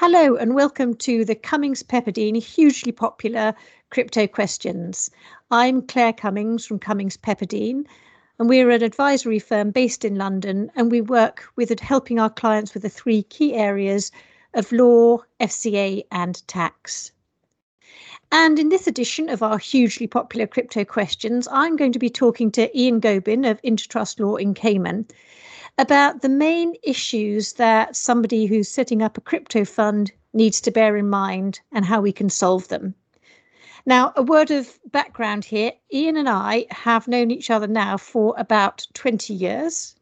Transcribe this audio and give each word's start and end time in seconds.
Hello 0.00 0.36
and 0.36 0.54
welcome 0.54 0.94
to 0.94 1.24
the 1.24 1.34
Cummings 1.34 1.82
Pepperdine 1.82 2.40
hugely 2.40 2.92
popular 2.92 3.52
crypto 3.90 4.28
questions. 4.28 5.10
I'm 5.50 5.82
Claire 5.82 6.12
Cummings 6.12 6.64
from 6.64 6.78
Cummings 6.78 7.16
Pepperdine 7.16 7.84
and 8.38 8.48
we're 8.48 8.70
an 8.70 8.84
advisory 8.84 9.40
firm 9.40 9.72
based 9.72 10.04
in 10.04 10.14
London 10.14 10.70
and 10.76 10.92
we 10.92 11.00
work 11.00 11.48
with 11.56 11.76
helping 11.80 12.20
our 12.20 12.30
clients 12.30 12.74
with 12.74 12.84
the 12.84 12.88
three 12.88 13.24
key 13.24 13.54
areas 13.54 14.12
of 14.54 14.70
law, 14.70 15.18
FCA 15.40 16.04
and 16.12 16.46
tax. 16.46 17.10
And 18.30 18.60
in 18.60 18.68
this 18.68 18.86
edition 18.86 19.28
of 19.28 19.42
our 19.42 19.58
hugely 19.58 20.06
popular 20.06 20.46
crypto 20.46 20.84
questions, 20.84 21.48
I'm 21.50 21.74
going 21.74 21.90
to 21.90 21.98
be 21.98 22.08
talking 22.08 22.52
to 22.52 22.78
Ian 22.78 23.00
Gobin 23.00 23.44
of 23.44 23.60
Intertrust 23.62 24.20
Law 24.20 24.36
in 24.36 24.54
Cayman 24.54 25.08
about 25.78 26.22
the 26.22 26.28
main 26.28 26.74
issues 26.82 27.54
that 27.54 27.96
somebody 27.96 28.46
who's 28.46 28.68
setting 28.68 29.00
up 29.00 29.16
a 29.16 29.22
crypto 29.22 29.64
fund 29.64 30.12
needs 30.32 30.60
to 30.60 30.70
bear 30.70 30.96
in 30.96 31.08
mind 31.08 31.60
and 31.72 31.84
how 31.84 32.00
we 32.00 32.12
can 32.12 32.28
solve 32.28 32.68
them. 32.68 32.94
Now, 33.86 34.12
a 34.16 34.22
word 34.22 34.50
of 34.50 34.78
background 34.90 35.44
here 35.44 35.72
Ian 35.92 36.16
and 36.16 36.28
I 36.28 36.66
have 36.70 37.08
known 37.08 37.30
each 37.30 37.50
other 37.50 37.66
now 37.66 37.96
for 37.96 38.34
about 38.36 38.86
20 38.92 39.32
years. 39.32 39.94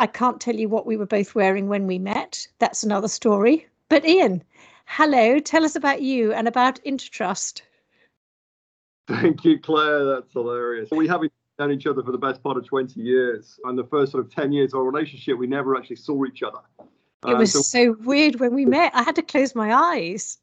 I 0.00 0.06
can't 0.06 0.40
tell 0.40 0.54
you 0.54 0.68
what 0.68 0.86
we 0.86 0.96
were 0.96 1.06
both 1.06 1.34
wearing 1.34 1.68
when 1.68 1.86
we 1.86 1.98
met. 1.98 2.46
That's 2.60 2.84
another 2.84 3.08
story. 3.08 3.66
But 3.88 4.06
Ian, 4.06 4.44
hello, 4.86 5.40
tell 5.40 5.64
us 5.64 5.74
about 5.74 6.02
you 6.02 6.32
and 6.32 6.46
about 6.46 6.80
Intertrust. 6.84 7.62
Thank 9.08 9.44
you, 9.44 9.58
Claire. 9.58 10.04
That's 10.04 10.32
hilarious. 10.32 10.88
We 10.92 11.08
haven't 11.08 11.32
known 11.58 11.72
each 11.72 11.86
other 11.86 12.02
for 12.02 12.12
the 12.12 12.18
best 12.18 12.42
part 12.42 12.56
of 12.56 12.64
20 12.66 13.00
years. 13.00 13.58
And 13.64 13.78
the 13.78 13.84
first 13.84 14.12
sort 14.12 14.24
of 14.24 14.34
10 14.34 14.52
years 14.52 14.72
of 14.72 14.80
our 14.80 14.84
relationship, 14.84 15.38
we 15.38 15.46
never 15.46 15.76
actually 15.76 15.96
saw 15.96 16.24
each 16.24 16.42
other. 16.42 16.60
It 17.26 17.36
was 17.36 17.54
uh, 17.54 17.60
so, 17.60 17.94
so 17.94 17.96
weird 18.04 18.38
when 18.38 18.54
we 18.54 18.64
met. 18.64 18.94
I 18.94 19.02
had 19.02 19.16
to 19.16 19.22
close 19.22 19.54
my 19.54 19.74
eyes. 19.74 20.38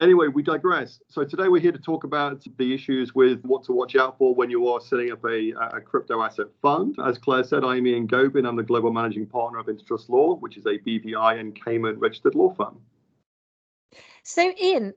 Anyway, 0.00 0.28
we 0.28 0.42
digress. 0.42 0.98
So 1.08 1.24
today 1.24 1.48
we're 1.48 1.60
here 1.60 1.72
to 1.72 1.78
talk 1.78 2.04
about 2.04 2.42
the 2.56 2.72
issues 2.72 3.14
with 3.14 3.42
what 3.42 3.64
to 3.64 3.72
watch 3.72 3.96
out 3.96 4.16
for 4.16 4.34
when 4.34 4.48
you 4.48 4.66
are 4.68 4.80
setting 4.80 5.12
up 5.12 5.22
a, 5.26 5.52
a 5.76 5.80
crypto 5.82 6.22
asset 6.22 6.46
fund. 6.62 6.96
As 7.04 7.18
Claire 7.18 7.44
said, 7.44 7.64
I'm 7.64 7.86
Ian 7.86 8.06
Gobin. 8.06 8.46
I'm 8.46 8.56
the 8.56 8.62
global 8.62 8.90
managing 8.90 9.26
partner 9.26 9.58
of 9.58 9.66
Intertrust 9.66 10.08
Law, 10.08 10.36
which 10.36 10.56
is 10.56 10.64
a 10.64 10.78
BVI 10.78 11.38
and 11.38 11.54
Cayman 11.54 11.98
registered 11.98 12.34
law 12.34 12.54
firm. 12.54 12.80
So, 14.22 14.50
Ian, 14.62 14.94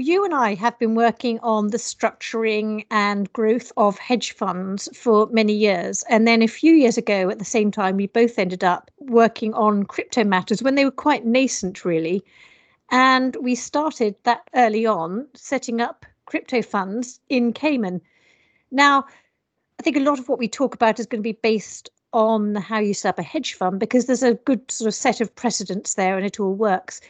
you 0.00 0.24
and 0.24 0.34
I 0.34 0.54
have 0.54 0.78
been 0.78 0.94
working 0.94 1.38
on 1.40 1.68
the 1.68 1.76
structuring 1.76 2.86
and 2.90 3.32
growth 3.32 3.72
of 3.76 3.98
hedge 3.98 4.32
funds 4.32 4.88
for 4.96 5.26
many 5.28 5.52
years. 5.52 6.02
And 6.08 6.26
then 6.26 6.42
a 6.42 6.48
few 6.48 6.74
years 6.74 6.96
ago, 6.96 7.28
at 7.30 7.38
the 7.38 7.44
same 7.44 7.70
time, 7.70 7.96
we 7.96 8.06
both 8.06 8.38
ended 8.38 8.64
up 8.64 8.90
working 8.98 9.52
on 9.54 9.84
crypto 9.84 10.24
matters 10.24 10.62
when 10.62 10.74
they 10.74 10.84
were 10.84 10.90
quite 10.90 11.26
nascent, 11.26 11.84
really. 11.84 12.24
And 12.90 13.36
we 13.36 13.54
started 13.54 14.14
that 14.24 14.42
early 14.54 14.86
on, 14.86 15.26
setting 15.34 15.80
up 15.80 16.06
crypto 16.26 16.62
funds 16.62 17.20
in 17.28 17.52
Cayman. 17.52 18.00
Now, 18.70 19.04
I 19.78 19.82
think 19.82 19.96
a 19.96 20.00
lot 20.00 20.18
of 20.18 20.28
what 20.28 20.38
we 20.38 20.48
talk 20.48 20.74
about 20.74 21.00
is 21.00 21.06
going 21.06 21.20
to 21.20 21.28
be 21.28 21.38
based 21.42 21.90
on 22.12 22.54
how 22.54 22.78
you 22.78 22.94
set 22.94 23.10
up 23.10 23.18
a 23.18 23.22
hedge 23.22 23.54
fund 23.54 23.80
because 23.80 24.06
there's 24.06 24.22
a 24.22 24.34
good 24.34 24.70
sort 24.70 24.88
of 24.88 24.94
set 24.94 25.20
of 25.20 25.34
precedents 25.34 25.94
there 25.94 26.16
and 26.16 26.26
it 26.26 26.38
all 26.38 26.54
works. 26.54 27.00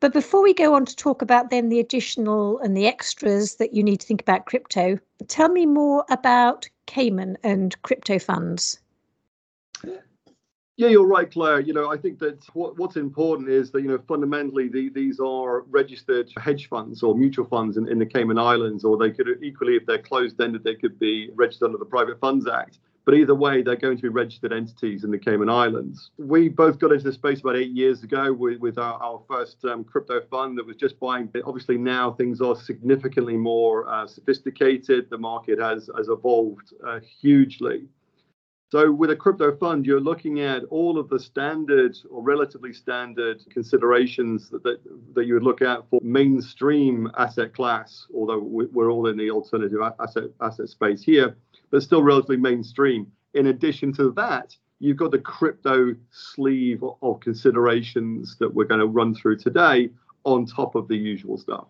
But 0.00 0.14
before 0.14 0.42
we 0.42 0.54
go 0.54 0.74
on 0.74 0.86
to 0.86 0.96
talk 0.96 1.20
about 1.20 1.50
then 1.50 1.68
the 1.68 1.78
additional 1.78 2.58
and 2.60 2.74
the 2.74 2.86
extras 2.86 3.56
that 3.56 3.74
you 3.74 3.82
need 3.82 4.00
to 4.00 4.06
think 4.06 4.22
about 4.22 4.46
crypto, 4.46 4.98
tell 5.28 5.50
me 5.50 5.66
more 5.66 6.04
about 6.08 6.68
Cayman 6.86 7.36
and 7.42 7.80
crypto 7.82 8.18
funds. 8.18 8.80
Yeah, 10.76 10.88
you're 10.88 11.06
right, 11.06 11.30
Claire. 11.30 11.60
You 11.60 11.74
know, 11.74 11.92
I 11.92 11.98
think 11.98 12.18
that 12.20 12.42
what, 12.54 12.78
what's 12.78 12.96
important 12.96 13.50
is 13.50 13.70
that, 13.72 13.82
you 13.82 13.88
know, 13.88 13.98
fundamentally 14.08 14.68
the, 14.68 14.88
these 14.88 15.20
are 15.20 15.60
registered 15.64 16.30
hedge 16.38 16.70
funds 16.70 17.02
or 17.02 17.14
mutual 17.14 17.44
funds 17.44 17.76
in, 17.76 17.86
in 17.86 17.98
the 17.98 18.06
Cayman 18.06 18.38
Islands, 18.38 18.82
or 18.82 18.96
they 18.96 19.10
could 19.10 19.28
equally, 19.42 19.76
if 19.76 19.84
they're 19.84 19.98
closed 19.98 20.40
ended, 20.40 20.64
they 20.64 20.76
could 20.76 20.98
be 20.98 21.28
registered 21.34 21.66
under 21.66 21.76
the 21.76 21.84
Private 21.84 22.18
Funds 22.18 22.48
Act. 22.48 22.78
But 23.04 23.14
either 23.14 23.34
way, 23.34 23.62
they're 23.62 23.76
going 23.76 23.96
to 23.96 24.02
be 24.02 24.08
registered 24.08 24.52
entities 24.52 25.04
in 25.04 25.10
the 25.10 25.18
Cayman 25.18 25.48
Islands. 25.48 26.10
We 26.18 26.48
both 26.48 26.78
got 26.78 26.92
into 26.92 27.04
the 27.04 27.12
space 27.12 27.40
about 27.40 27.56
eight 27.56 27.70
years 27.70 28.02
ago 28.02 28.32
with, 28.32 28.60
with 28.60 28.78
our, 28.78 29.02
our 29.02 29.22
first 29.26 29.64
um, 29.64 29.84
crypto 29.84 30.20
fund 30.30 30.58
that 30.58 30.66
was 30.66 30.76
just 30.76 31.00
buying. 31.00 31.30
Obviously, 31.44 31.78
now 31.78 32.12
things 32.12 32.40
are 32.40 32.54
significantly 32.54 33.36
more 33.36 33.88
uh, 33.88 34.06
sophisticated. 34.06 35.08
The 35.10 35.18
market 35.18 35.58
has, 35.58 35.88
has 35.96 36.08
evolved 36.08 36.74
uh, 36.86 37.00
hugely. 37.20 37.88
So 38.70 38.92
with 38.92 39.10
a 39.10 39.16
crypto 39.16 39.56
fund, 39.56 39.84
you're 39.84 40.00
looking 40.00 40.42
at 40.42 40.62
all 40.70 40.96
of 40.96 41.08
the 41.08 41.18
standard 41.18 41.96
or 42.08 42.22
relatively 42.22 42.72
standard 42.72 43.40
considerations 43.50 44.48
that, 44.50 44.62
that, 44.62 44.78
that, 45.14 45.26
you 45.26 45.34
would 45.34 45.42
look 45.42 45.60
at 45.60 45.90
for 45.90 45.98
mainstream 46.04 47.10
asset 47.16 47.52
class, 47.52 48.06
although 48.14 48.38
we're 48.38 48.92
all 48.92 49.08
in 49.08 49.16
the 49.16 49.28
alternative 49.28 49.80
asset 49.98 50.30
asset 50.40 50.68
space 50.68 51.02
here 51.02 51.36
but 51.70 51.82
still 51.82 52.02
relatively 52.02 52.36
mainstream. 52.36 53.06
In 53.34 53.46
addition 53.46 53.92
to 53.94 54.12
that, 54.12 54.56
you've 54.80 54.96
got 54.96 55.10
the 55.10 55.18
crypto 55.18 55.94
sleeve 56.10 56.82
of 57.02 57.20
considerations 57.20 58.36
that 58.38 58.52
we're 58.52 58.64
going 58.64 58.80
to 58.80 58.86
run 58.86 59.14
through 59.14 59.38
today 59.38 59.90
on 60.24 60.46
top 60.46 60.74
of 60.74 60.88
the 60.88 60.96
usual 60.96 61.38
stuff. 61.38 61.66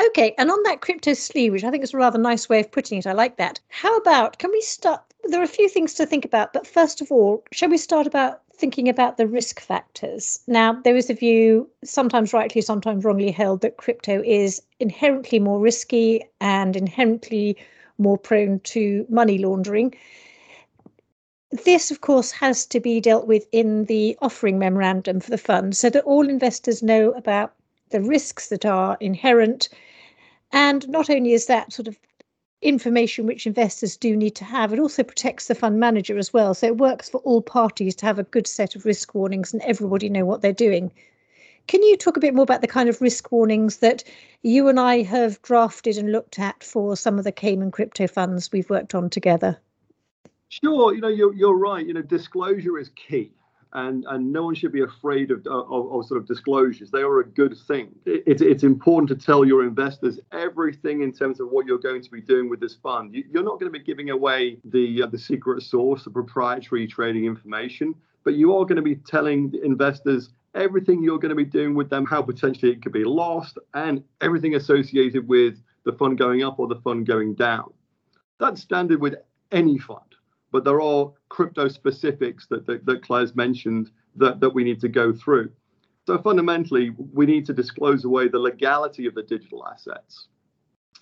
Okay, 0.00 0.34
and 0.38 0.50
on 0.50 0.62
that 0.62 0.80
crypto 0.80 1.12
sleeve, 1.14 1.52
which 1.52 1.64
I 1.64 1.70
think 1.70 1.82
is 1.82 1.92
a 1.92 1.96
rather 1.96 2.18
nice 2.18 2.48
way 2.48 2.60
of 2.60 2.70
putting 2.70 2.98
it, 2.98 3.06
I 3.06 3.12
like 3.12 3.36
that. 3.36 3.60
How 3.68 3.96
about 3.96 4.38
can 4.38 4.50
we 4.52 4.60
start? 4.60 5.02
There 5.24 5.40
are 5.40 5.44
a 5.44 5.48
few 5.48 5.68
things 5.68 5.94
to 5.94 6.06
think 6.06 6.24
about, 6.24 6.52
but 6.52 6.66
first 6.66 7.00
of 7.00 7.10
all, 7.10 7.42
shall 7.52 7.68
we 7.68 7.78
start 7.78 8.06
about 8.06 8.42
thinking 8.54 8.88
about 8.88 9.16
the 9.16 9.26
risk 9.26 9.60
factors? 9.60 10.40
Now, 10.46 10.80
there 10.84 10.96
is 10.96 11.10
a 11.10 11.14
view, 11.14 11.68
sometimes 11.84 12.32
rightly, 12.32 12.60
sometimes 12.60 13.04
wrongly 13.04 13.32
held, 13.32 13.60
that 13.62 13.76
crypto 13.76 14.22
is 14.24 14.62
inherently 14.78 15.40
more 15.40 15.58
risky 15.58 16.22
and 16.40 16.76
inherently 16.76 17.56
more 17.98 18.18
prone 18.18 18.60
to 18.60 19.06
money 19.08 19.38
laundering. 19.38 19.94
This, 21.64 21.90
of 21.90 22.00
course, 22.00 22.32
has 22.32 22.66
to 22.66 22.80
be 22.80 23.00
dealt 23.00 23.26
with 23.26 23.46
in 23.52 23.84
the 23.84 24.16
offering 24.20 24.58
memorandum 24.58 25.20
for 25.20 25.30
the 25.30 25.38
fund 25.38 25.76
so 25.76 25.88
that 25.90 26.04
all 26.04 26.28
investors 26.28 26.82
know 26.82 27.12
about 27.12 27.54
the 27.90 28.00
risks 28.00 28.48
that 28.48 28.66
are 28.66 28.96
inherent. 29.00 29.68
And 30.52 30.88
not 30.88 31.08
only 31.08 31.32
is 31.32 31.46
that 31.46 31.72
sort 31.72 31.88
of 31.88 31.98
information 32.62 33.26
which 33.26 33.46
investors 33.46 33.96
do 33.96 34.16
need 34.16 34.34
to 34.36 34.44
have, 34.44 34.72
it 34.72 34.78
also 34.78 35.02
protects 35.02 35.46
the 35.46 35.54
fund 35.54 35.78
manager 35.78 36.18
as 36.18 36.32
well. 36.32 36.54
So 36.54 36.66
it 36.66 36.78
works 36.78 37.08
for 37.08 37.18
all 37.18 37.42
parties 37.42 37.94
to 37.96 38.06
have 38.06 38.18
a 38.18 38.24
good 38.24 38.46
set 38.46 38.74
of 38.74 38.84
risk 38.84 39.14
warnings 39.14 39.52
and 39.52 39.62
everybody 39.62 40.08
know 40.08 40.24
what 40.24 40.42
they're 40.42 40.52
doing. 40.52 40.90
Can 41.66 41.82
you 41.82 41.96
talk 41.96 42.16
a 42.16 42.20
bit 42.20 42.34
more 42.34 42.44
about 42.44 42.60
the 42.60 42.68
kind 42.68 42.88
of 42.88 43.00
risk 43.00 43.32
warnings 43.32 43.78
that 43.78 44.04
you 44.42 44.68
and 44.68 44.78
I 44.78 45.02
have 45.02 45.42
drafted 45.42 45.98
and 45.98 46.12
looked 46.12 46.38
at 46.38 46.62
for 46.62 46.96
some 46.96 47.18
of 47.18 47.24
the 47.24 47.32
Cayman 47.32 47.72
crypto 47.72 48.06
funds 48.06 48.52
we've 48.52 48.70
worked 48.70 48.94
on 48.94 49.10
together? 49.10 49.58
Sure, 50.48 50.94
you 50.94 51.00
know 51.00 51.08
you're 51.08 51.34
you're 51.34 51.58
right. 51.58 51.84
You 51.84 51.94
know 51.94 52.02
disclosure 52.02 52.78
is 52.78 52.90
key, 52.90 53.32
and 53.72 54.04
and 54.08 54.32
no 54.32 54.44
one 54.44 54.54
should 54.54 54.70
be 54.70 54.82
afraid 54.82 55.32
of 55.32 55.44
of, 55.48 55.92
of 55.92 56.06
sort 56.06 56.20
of 56.20 56.26
disclosures. 56.28 56.92
They 56.92 57.02
are 57.02 57.18
a 57.18 57.26
good 57.26 57.56
thing. 57.66 57.88
It, 58.04 58.22
it's 58.26 58.42
it's 58.42 58.62
important 58.62 59.08
to 59.08 59.26
tell 59.26 59.44
your 59.44 59.64
investors 59.64 60.20
everything 60.30 61.02
in 61.02 61.12
terms 61.12 61.40
of 61.40 61.48
what 61.48 61.66
you're 61.66 61.78
going 61.78 62.00
to 62.00 62.10
be 62.12 62.20
doing 62.20 62.48
with 62.48 62.60
this 62.60 62.76
fund. 62.76 63.12
You, 63.12 63.24
are 63.40 63.42
not 63.42 63.58
going 63.58 63.72
to 63.72 63.76
be 63.76 63.84
giving 63.84 64.10
away 64.10 64.58
the 64.64 65.02
uh, 65.02 65.06
the 65.06 65.18
secret 65.18 65.64
source, 65.64 66.04
the 66.04 66.10
proprietary 66.10 66.86
trading 66.86 67.24
information, 67.24 67.92
but 68.22 68.34
you 68.34 68.56
are 68.56 68.64
going 68.64 68.76
to 68.76 68.82
be 68.82 68.94
telling 68.94 69.52
investors 69.64 70.30
everything 70.56 71.02
you're 71.02 71.18
going 71.18 71.30
to 71.30 71.36
be 71.36 71.44
doing 71.44 71.74
with 71.74 71.90
them, 71.90 72.04
how 72.04 72.22
potentially 72.22 72.72
it 72.72 72.82
could 72.82 72.92
be 72.92 73.04
lost, 73.04 73.58
and 73.74 74.02
everything 74.20 74.54
associated 74.54 75.28
with 75.28 75.62
the 75.84 75.92
fund 75.92 76.18
going 76.18 76.42
up 76.42 76.58
or 76.58 76.66
the 76.66 76.80
fund 76.80 77.06
going 77.06 77.34
down. 77.34 77.72
That's 78.40 78.60
standard 78.60 79.00
with 79.00 79.14
any 79.52 79.78
fund, 79.78 80.14
but 80.50 80.64
there 80.64 80.80
are 80.80 81.12
crypto 81.28 81.68
specifics 81.68 82.46
that, 82.48 82.66
that, 82.66 82.84
that 82.86 83.02
Claire's 83.02 83.36
mentioned 83.36 83.90
that, 84.16 84.40
that 84.40 84.50
we 84.50 84.64
need 84.64 84.80
to 84.80 84.88
go 84.88 85.12
through. 85.12 85.50
So 86.06 86.18
fundamentally, 86.18 86.92
we 87.12 87.26
need 87.26 87.46
to 87.46 87.52
disclose 87.52 88.04
away 88.04 88.28
the 88.28 88.38
legality 88.38 89.06
of 89.06 89.14
the 89.14 89.22
digital 89.22 89.66
assets. 89.66 90.28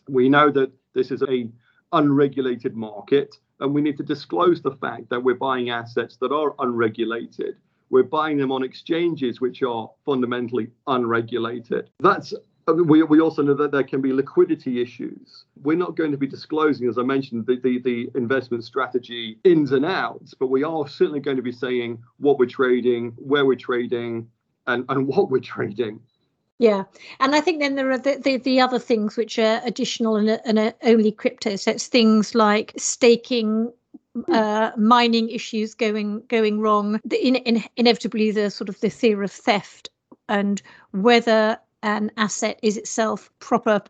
We 0.08 0.28
know 0.28 0.50
that 0.50 0.72
this 0.94 1.10
is 1.10 1.22
a 1.22 1.48
unregulated 1.92 2.74
market, 2.74 3.36
and 3.60 3.72
we 3.72 3.80
need 3.80 3.96
to 3.98 4.02
disclose 4.02 4.60
the 4.60 4.76
fact 4.76 5.08
that 5.10 5.22
we're 5.22 5.34
buying 5.34 5.70
assets 5.70 6.16
that 6.18 6.32
are 6.32 6.54
unregulated 6.58 7.56
we're 7.94 8.02
buying 8.02 8.36
them 8.36 8.50
on 8.50 8.64
exchanges 8.64 9.40
which 9.40 9.62
are 9.62 9.88
fundamentally 10.04 10.66
unregulated. 10.88 11.90
That's 12.00 12.34
we, 12.66 13.04
we 13.04 13.20
also 13.20 13.40
know 13.42 13.54
that 13.54 13.70
there 13.70 13.84
can 13.84 14.00
be 14.00 14.12
liquidity 14.12 14.82
issues. 14.82 15.44
We're 15.62 15.76
not 15.76 15.94
going 15.94 16.10
to 16.10 16.16
be 16.16 16.26
disclosing, 16.26 16.88
as 16.88 16.98
I 16.98 17.02
mentioned, 17.02 17.46
the, 17.46 17.60
the, 17.62 17.78
the, 17.78 18.10
investment 18.16 18.64
strategy 18.64 19.38
ins 19.44 19.70
and 19.70 19.84
outs, 19.84 20.34
but 20.34 20.48
we 20.48 20.64
are 20.64 20.88
certainly 20.88 21.20
going 21.20 21.36
to 21.36 21.42
be 21.42 21.52
saying 21.52 22.02
what 22.18 22.38
we're 22.38 22.46
trading, 22.46 23.12
where 23.18 23.44
we're 23.44 23.54
trading, 23.54 24.28
and, 24.66 24.84
and 24.88 25.06
what 25.06 25.30
we're 25.30 25.38
trading. 25.38 26.00
Yeah, 26.58 26.84
and 27.20 27.36
I 27.36 27.40
think 27.40 27.60
then 27.60 27.76
there 27.76 27.90
are 27.92 27.98
the, 27.98 28.16
the, 28.16 28.38
the 28.38 28.60
other 28.60 28.80
things 28.80 29.16
which 29.16 29.38
are 29.38 29.60
additional 29.64 30.16
and, 30.16 30.40
and 30.44 30.74
only 30.82 31.12
crypto. 31.12 31.54
So 31.54 31.70
it's 31.70 31.86
things 31.86 32.34
like 32.34 32.72
staking 32.76 33.72
uh, 34.28 34.70
mining 34.76 35.28
issues 35.28 35.74
going 35.74 36.22
going 36.28 36.60
wrong, 36.60 37.00
the, 37.04 37.26
in, 37.26 37.36
in, 37.36 37.64
inevitably 37.76 38.30
the 38.30 38.50
sort 38.50 38.68
of 38.68 38.80
the 38.80 38.90
fear 38.90 39.22
of 39.22 39.32
theft 39.32 39.90
and 40.28 40.62
whether 40.92 41.58
an 41.82 42.10
asset 42.16 42.58
is 42.62 42.76
itself 42.76 43.30
proper 43.40 43.82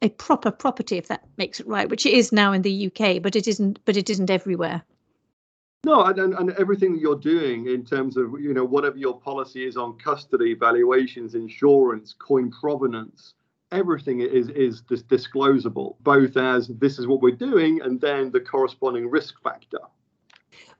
a 0.00 0.08
proper 0.08 0.50
property 0.50 0.96
if 0.98 1.06
that 1.06 1.22
makes 1.36 1.60
it 1.60 1.66
right 1.66 1.88
which 1.88 2.06
it 2.06 2.12
is 2.12 2.32
now 2.32 2.52
in 2.52 2.62
the 2.62 2.86
UK 2.86 3.22
but 3.22 3.36
it 3.36 3.46
isn't 3.46 3.78
but 3.84 3.96
it 3.96 4.10
isn't 4.10 4.30
everywhere. 4.30 4.82
No, 5.84 6.04
and, 6.04 6.34
and, 6.34 6.50
everything 6.52 6.92
that 6.92 7.00
you're 7.00 7.16
doing 7.16 7.66
in 7.66 7.84
terms 7.84 8.16
of 8.16 8.40
you 8.40 8.54
know 8.54 8.64
whatever 8.64 8.96
your 8.96 9.20
policy 9.20 9.66
is 9.66 9.76
on 9.76 9.98
custody, 9.98 10.54
valuations, 10.54 11.34
insurance, 11.34 12.14
coin 12.16 12.52
provenance, 12.52 13.34
everything 13.72 14.20
is 14.20 14.48
is 14.50 14.82
dis- 14.82 15.02
disclosable, 15.02 15.96
both 16.00 16.36
as 16.36 16.68
this 16.68 16.98
is 16.98 17.06
what 17.06 17.20
we're 17.20 17.34
doing 17.34 17.80
and 17.82 18.00
then 18.00 18.30
the 18.30 18.40
corresponding 18.40 19.10
risk 19.10 19.34
factor. 19.42 19.80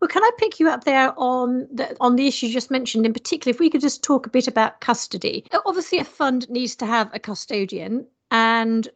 Well, 0.00 0.08
can 0.08 0.22
I 0.22 0.30
pick 0.38 0.60
you 0.60 0.68
up 0.68 0.84
there 0.84 1.12
on 1.16 1.68
the 1.72 1.96
on 2.00 2.16
the 2.16 2.26
issue 2.26 2.46
you 2.46 2.52
just 2.52 2.70
mentioned 2.70 3.06
in 3.06 3.12
particular? 3.12 3.50
If 3.50 3.60
we 3.60 3.70
could 3.70 3.80
just 3.80 4.02
talk 4.02 4.26
a 4.26 4.30
bit 4.30 4.48
about 4.48 4.80
custody. 4.80 5.46
Obviously, 5.64 5.98
a 5.98 6.04
fund 6.04 6.48
needs 6.50 6.76
to 6.76 6.86
have 6.86 7.10
a 7.14 7.18
custodian, 7.18 8.06
and 8.30 8.88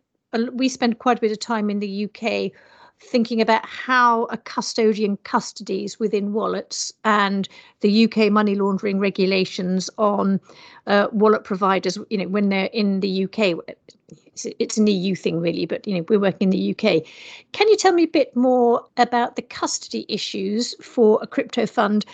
we 0.53 0.69
spend 0.69 0.99
quite 0.99 1.19
a 1.19 1.21
bit 1.21 1.33
of 1.33 1.39
time 1.39 1.71
in 1.71 1.81
the 1.81 2.05
UK 2.07 2.53
thinking 3.01 3.41
about 3.41 3.65
how 3.67 4.25
a 4.25 4.37
custodian 4.37 5.17
custodies 5.19 5.99
within 5.99 6.33
wallets 6.33 6.93
and 7.05 7.49
the 7.81 8.05
UK 8.05 8.33
money 8.33 8.55
laundering 8.55 8.99
regulations 8.99 9.91
on 9.99 10.41
uh, 10.87 11.09
wallet 11.13 11.45
providers. 11.45 11.99
You 12.11 12.19
know, 12.19 12.29
when 12.29 12.49
they're 12.49 12.71
in 12.73 13.01
the 13.01 13.25
UK, 13.25 13.59
it's, 14.59 14.77
an 14.77 14.87
EU 14.87 15.15
thing 15.15 15.41
really, 15.41 15.67
but 15.67 15.87
you 15.87 15.95
know 15.95 16.05
we're 16.09 16.21
working 16.21 16.51
in 16.53 16.59
the 16.59 16.71
UK. 16.71 17.03
Can 17.53 17.69
you 17.69 17.77
tell 17.77 17.93
me 17.93 18.05
a 18.05 18.09
bit 18.09 18.35
more 18.37 18.85
about 18.97 19.37
the 19.37 19.43
custody 19.43 20.07
issues 20.09 20.75
for 20.83 21.19
a 21.23 21.27
crypto 21.27 21.67
fund? 21.67 22.05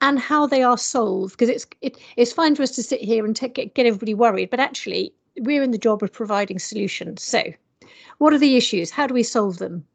And 0.00 0.18
how 0.18 0.46
they 0.46 0.62
are 0.62 0.76
solved, 0.76 1.32
because 1.32 1.48
it's 1.48 1.66
it, 1.80 1.96
it's 2.16 2.32
fine 2.32 2.54
for 2.54 2.62
us 2.62 2.72
to 2.72 2.82
sit 2.82 3.00
here 3.00 3.24
and 3.24 3.34
take, 3.34 3.54
get, 3.54 3.74
get 3.74 3.86
everybody 3.86 4.12
worried, 4.12 4.50
but 4.50 4.60
actually 4.60 5.14
we're 5.38 5.62
in 5.62 5.70
the 5.70 5.78
job 5.78 6.02
of 6.02 6.12
providing 6.12 6.58
solutions. 6.58 7.22
So, 7.22 7.42
what 8.18 8.34
are 8.34 8.38
the 8.38 8.56
issues? 8.56 8.90
How 8.90 9.06
do 9.06 9.14
we 9.14 9.22
solve 9.22 9.58
them? 9.58 9.86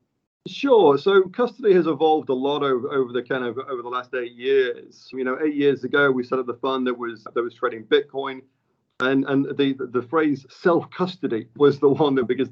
Sure. 0.49 0.97
So 0.97 1.23
custody 1.23 1.73
has 1.75 1.85
evolved 1.85 2.29
a 2.29 2.33
lot 2.33 2.63
over, 2.63 2.91
over 2.91 3.13
the 3.13 3.21
kind 3.21 3.45
of 3.45 3.57
over 3.59 3.81
the 3.83 3.89
last 3.89 4.13
eight 4.15 4.33
years. 4.33 5.07
You 5.13 5.23
know, 5.23 5.37
eight 5.43 5.53
years 5.53 5.83
ago 5.83 6.09
we 6.09 6.23
set 6.23 6.39
up 6.39 6.47
the 6.47 6.55
fund 6.55 6.87
that 6.87 6.97
was 6.97 7.23
that 7.23 7.41
was 7.41 7.53
trading 7.53 7.83
Bitcoin, 7.83 8.41
and 8.99 9.25
and 9.25 9.45
the 9.57 9.75
the 9.91 10.01
phrase 10.01 10.47
self 10.49 10.89
custody 10.89 11.47
was 11.55 11.79
the 11.79 11.89
one 11.89 12.15
that 12.15 12.27
because 12.27 12.49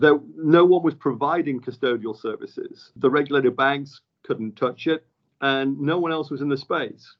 there 0.00 0.18
no 0.36 0.66
one 0.66 0.82
was 0.82 0.94
providing 0.94 1.60
custodial 1.60 2.20
services. 2.20 2.92
The 2.96 3.08
regulated 3.08 3.56
banks 3.56 4.02
couldn't 4.22 4.56
touch 4.56 4.86
it, 4.86 5.06
and 5.40 5.80
no 5.80 5.98
one 5.98 6.12
else 6.12 6.30
was 6.30 6.42
in 6.42 6.50
the 6.50 6.58
space. 6.58 7.16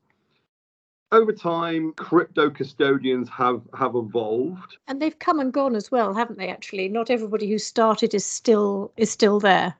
Over 1.13 1.33
time, 1.33 1.93
crypto 1.93 2.51
custodians 2.51 3.31
have 3.31 3.63
have 3.73 3.95
evolved, 3.95 4.77
and 4.87 5.01
they've 5.01 5.19
come 5.19 5.41
and 5.41 5.51
gone 5.51 5.75
as 5.75 5.91
well, 5.91 6.13
haven't 6.13 6.39
they? 6.39 6.49
Actually, 6.49 6.89
not 6.89 7.09
everybody 7.09 7.49
who 7.49 7.59
started 7.59 8.13
is 8.13 8.27
still 8.27 8.93
is 8.99 9.11
still 9.11 9.41
there 9.41 9.75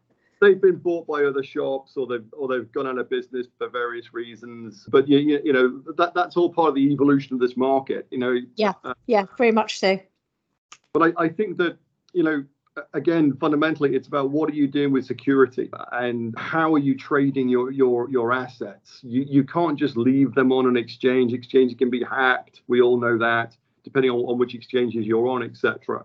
they've 0.45 0.61
been 0.61 0.77
bought 0.77 1.07
by 1.07 1.25
other 1.25 1.43
shops 1.43 1.97
or 1.97 2.07
they've 2.07 2.25
or 2.33 2.49
they've 2.49 2.71
gone 2.73 2.87
out 2.87 2.99
of 2.99 3.09
business 3.09 3.47
for 3.59 3.69
various 3.69 4.13
reasons. 4.13 4.87
But 4.89 5.09
you, 5.09 5.19
you, 5.19 5.41
you 5.45 5.53
know 5.53 5.83
that 5.97 6.15
that's 6.15 6.37
all 6.37 6.53
part 6.53 6.69
of 6.69 6.75
the 6.75 6.93
evolution 6.93 7.35
of 7.35 7.41
this 7.41 7.57
market. 7.57 8.07
You 8.11 8.19
know. 8.19 8.37
Yeah. 8.57 8.75
Uh, 8.85 8.95
yeah. 9.07 9.25
Very 9.39 9.53
much 9.53 9.79
so. 9.79 9.99
But 10.93 11.15
I, 11.19 11.25
I 11.25 11.29
think 11.29 11.57
that 11.59 11.79
you 12.13 12.23
know 12.23 12.45
again 12.93 13.37
fundamentally 13.37 13.95
it's 13.95 14.09
about 14.09 14.31
what 14.31 14.51
are 14.51 14.55
you 14.55 14.67
doing 14.67 14.93
with 14.93 15.07
security 15.07 15.71
and 15.93 16.35
how 16.37 16.75
are 16.75 16.79
you 16.79 16.97
trading 16.97 17.49
your 17.49 17.71
your 17.71 18.11
your 18.11 18.33
assets 18.33 18.99
you 19.03 19.25
you 19.29 19.45
can't 19.45 19.79
just 19.79 19.97
leave 19.97 20.35
them 20.35 20.51
on 20.51 20.67
an 20.67 20.77
exchange 20.77 21.33
exchange 21.33 21.77
can 21.79 21.89
be 21.89 22.03
hacked 22.03 22.63
we 22.67 22.81
all 22.81 22.99
know 22.99 23.17
that 23.17 23.57
depending 23.85 24.11
on, 24.11 24.19
on 24.21 24.39
which 24.39 24.57
exchanges 24.57 25.07
you're 25.07 25.29
on 25.29 25.43
etc 25.43 26.05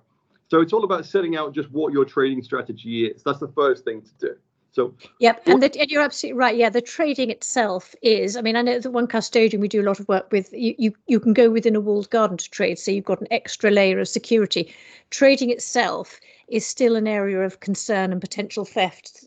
so 0.49 0.61
it's 0.61 0.73
all 0.73 0.83
about 0.83 1.05
setting 1.05 1.37
out 1.37 1.53
just 1.53 1.69
what 1.71 1.93
your 1.93 2.05
trading 2.05 2.41
strategy 2.43 3.05
is. 3.05 3.21
That's 3.23 3.39
the 3.39 3.49
first 3.49 3.85
thing 3.85 4.01
to 4.01 4.27
do. 4.27 4.35
So 4.71 4.93
yep, 5.19 5.41
and, 5.47 5.63
the, 5.63 5.79
and, 5.79 5.89
you're 5.89 6.01
absolutely 6.01 6.37
right. 6.37 6.55
Yeah, 6.55 6.69
the 6.69 6.81
trading 6.81 7.31
itself 7.31 7.95
is. 8.01 8.37
I 8.37 8.41
mean, 8.41 8.55
I 8.55 8.61
know 8.61 8.79
the 8.79 8.91
one 8.91 9.07
custodian 9.07 9.61
we 9.61 9.67
do 9.67 9.81
a 9.81 9.83
lot 9.83 9.99
of 9.99 10.07
work 10.07 10.31
with. 10.31 10.53
You, 10.53 10.75
you 10.77 10.93
you 11.07 11.19
can 11.19 11.33
go 11.33 11.49
within 11.49 11.75
a 11.75 11.79
walled 11.79 12.09
garden 12.11 12.37
to 12.37 12.49
trade, 12.49 12.77
so 12.77 12.91
you've 12.91 13.05
got 13.05 13.21
an 13.21 13.27
extra 13.31 13.71
layer 13.71 13.99
of 13.99 14.07
security. 14.07 14.73
Trading 15.09 15.49
itself 15.49 16.19
is 16.47 16.67
still 16.67 16.95
an 16.95 17.07
area 17.07 17.41
of 17.41 17.59
concern 17.61 18.11
and 18.11 18.21
potential 18.21 18.63
theft. 18.63 19.25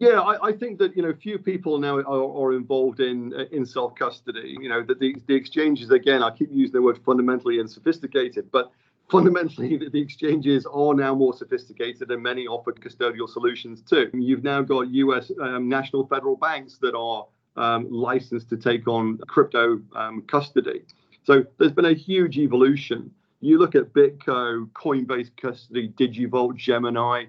Yeah, 0.00 0.20
I, 0.20 0.48
I 0.48 0.52
think 0.52 0.78
that 0.78 0.94
you 0.94 1.02
know 1.02 1.14
few 1.14 1.38
people 1.38 1.78
now 1.78 1.96
are, 1.96 2.46
are 2.46 2.52
involved 2.52 3.00
in 3.00 3.32
in 3.50 3.64
self 3.64 3.94
custody. 3.94 4.56
You 4.60 4.68
know 4.68 4.82
that 4.82 5.00
the 5.00 5.16
the 5.26 5.34
exchanges 5.34 5.90
again. 5.90 6.22
I 6.22 6.30
keep 6.30 6.50
using 6.52 6.74
the 6.74 6.82
word 6.82 7.00
fundamentally 7.06 7.58
and 7.58 7.70
sophisticated, 7.70 8.50
but 8.52 8.70
fundamentally 9.10 9.76
the, 9.76 10.00
exchanges 10.00 10.66
are 10.66 10.94
now 10.94 11.14
more 11.14 11.32
sophisticated 11.32 12.10
and 12.10 12.22
many 12.22 12.46
offer 12.46 12.72
custodial 12.72 13.28
solutions 13.28 13.82
too. 13.82 14.10
You've 14.12 14.44
now 14.44 14.62
got 14.62 14.88
US 14.88 15.30
um, 15.40 15.68
national 15.68 16.06
federal 16.06 16.36
banks 16.36 16.78
that 16.78 16.94
are 16.94 17.26
um, 17.56 17.90
licensed 17.90 18.48
to 18.50 18.56
take 18.56 18.86
on 18.86 19.18
crypto 19.26 19.80
um, 19.96 20.22
custody. 20.22 20.82
So 21.24 21.44
there's 21.58 21.72
been 21.72 21.86
a 21.86 21.94
huge 21.94 22.38
evolution. 22.38 23.10
You 23.40 23.58
look 23.58 23.74
at 23.74 23.92
BitGo, 23.92 24.68
Coinbase 24.70 25.30
Custody, 25.36 25.90
DigiVault, 25.90 26.56
Gemini. 26.56 27.26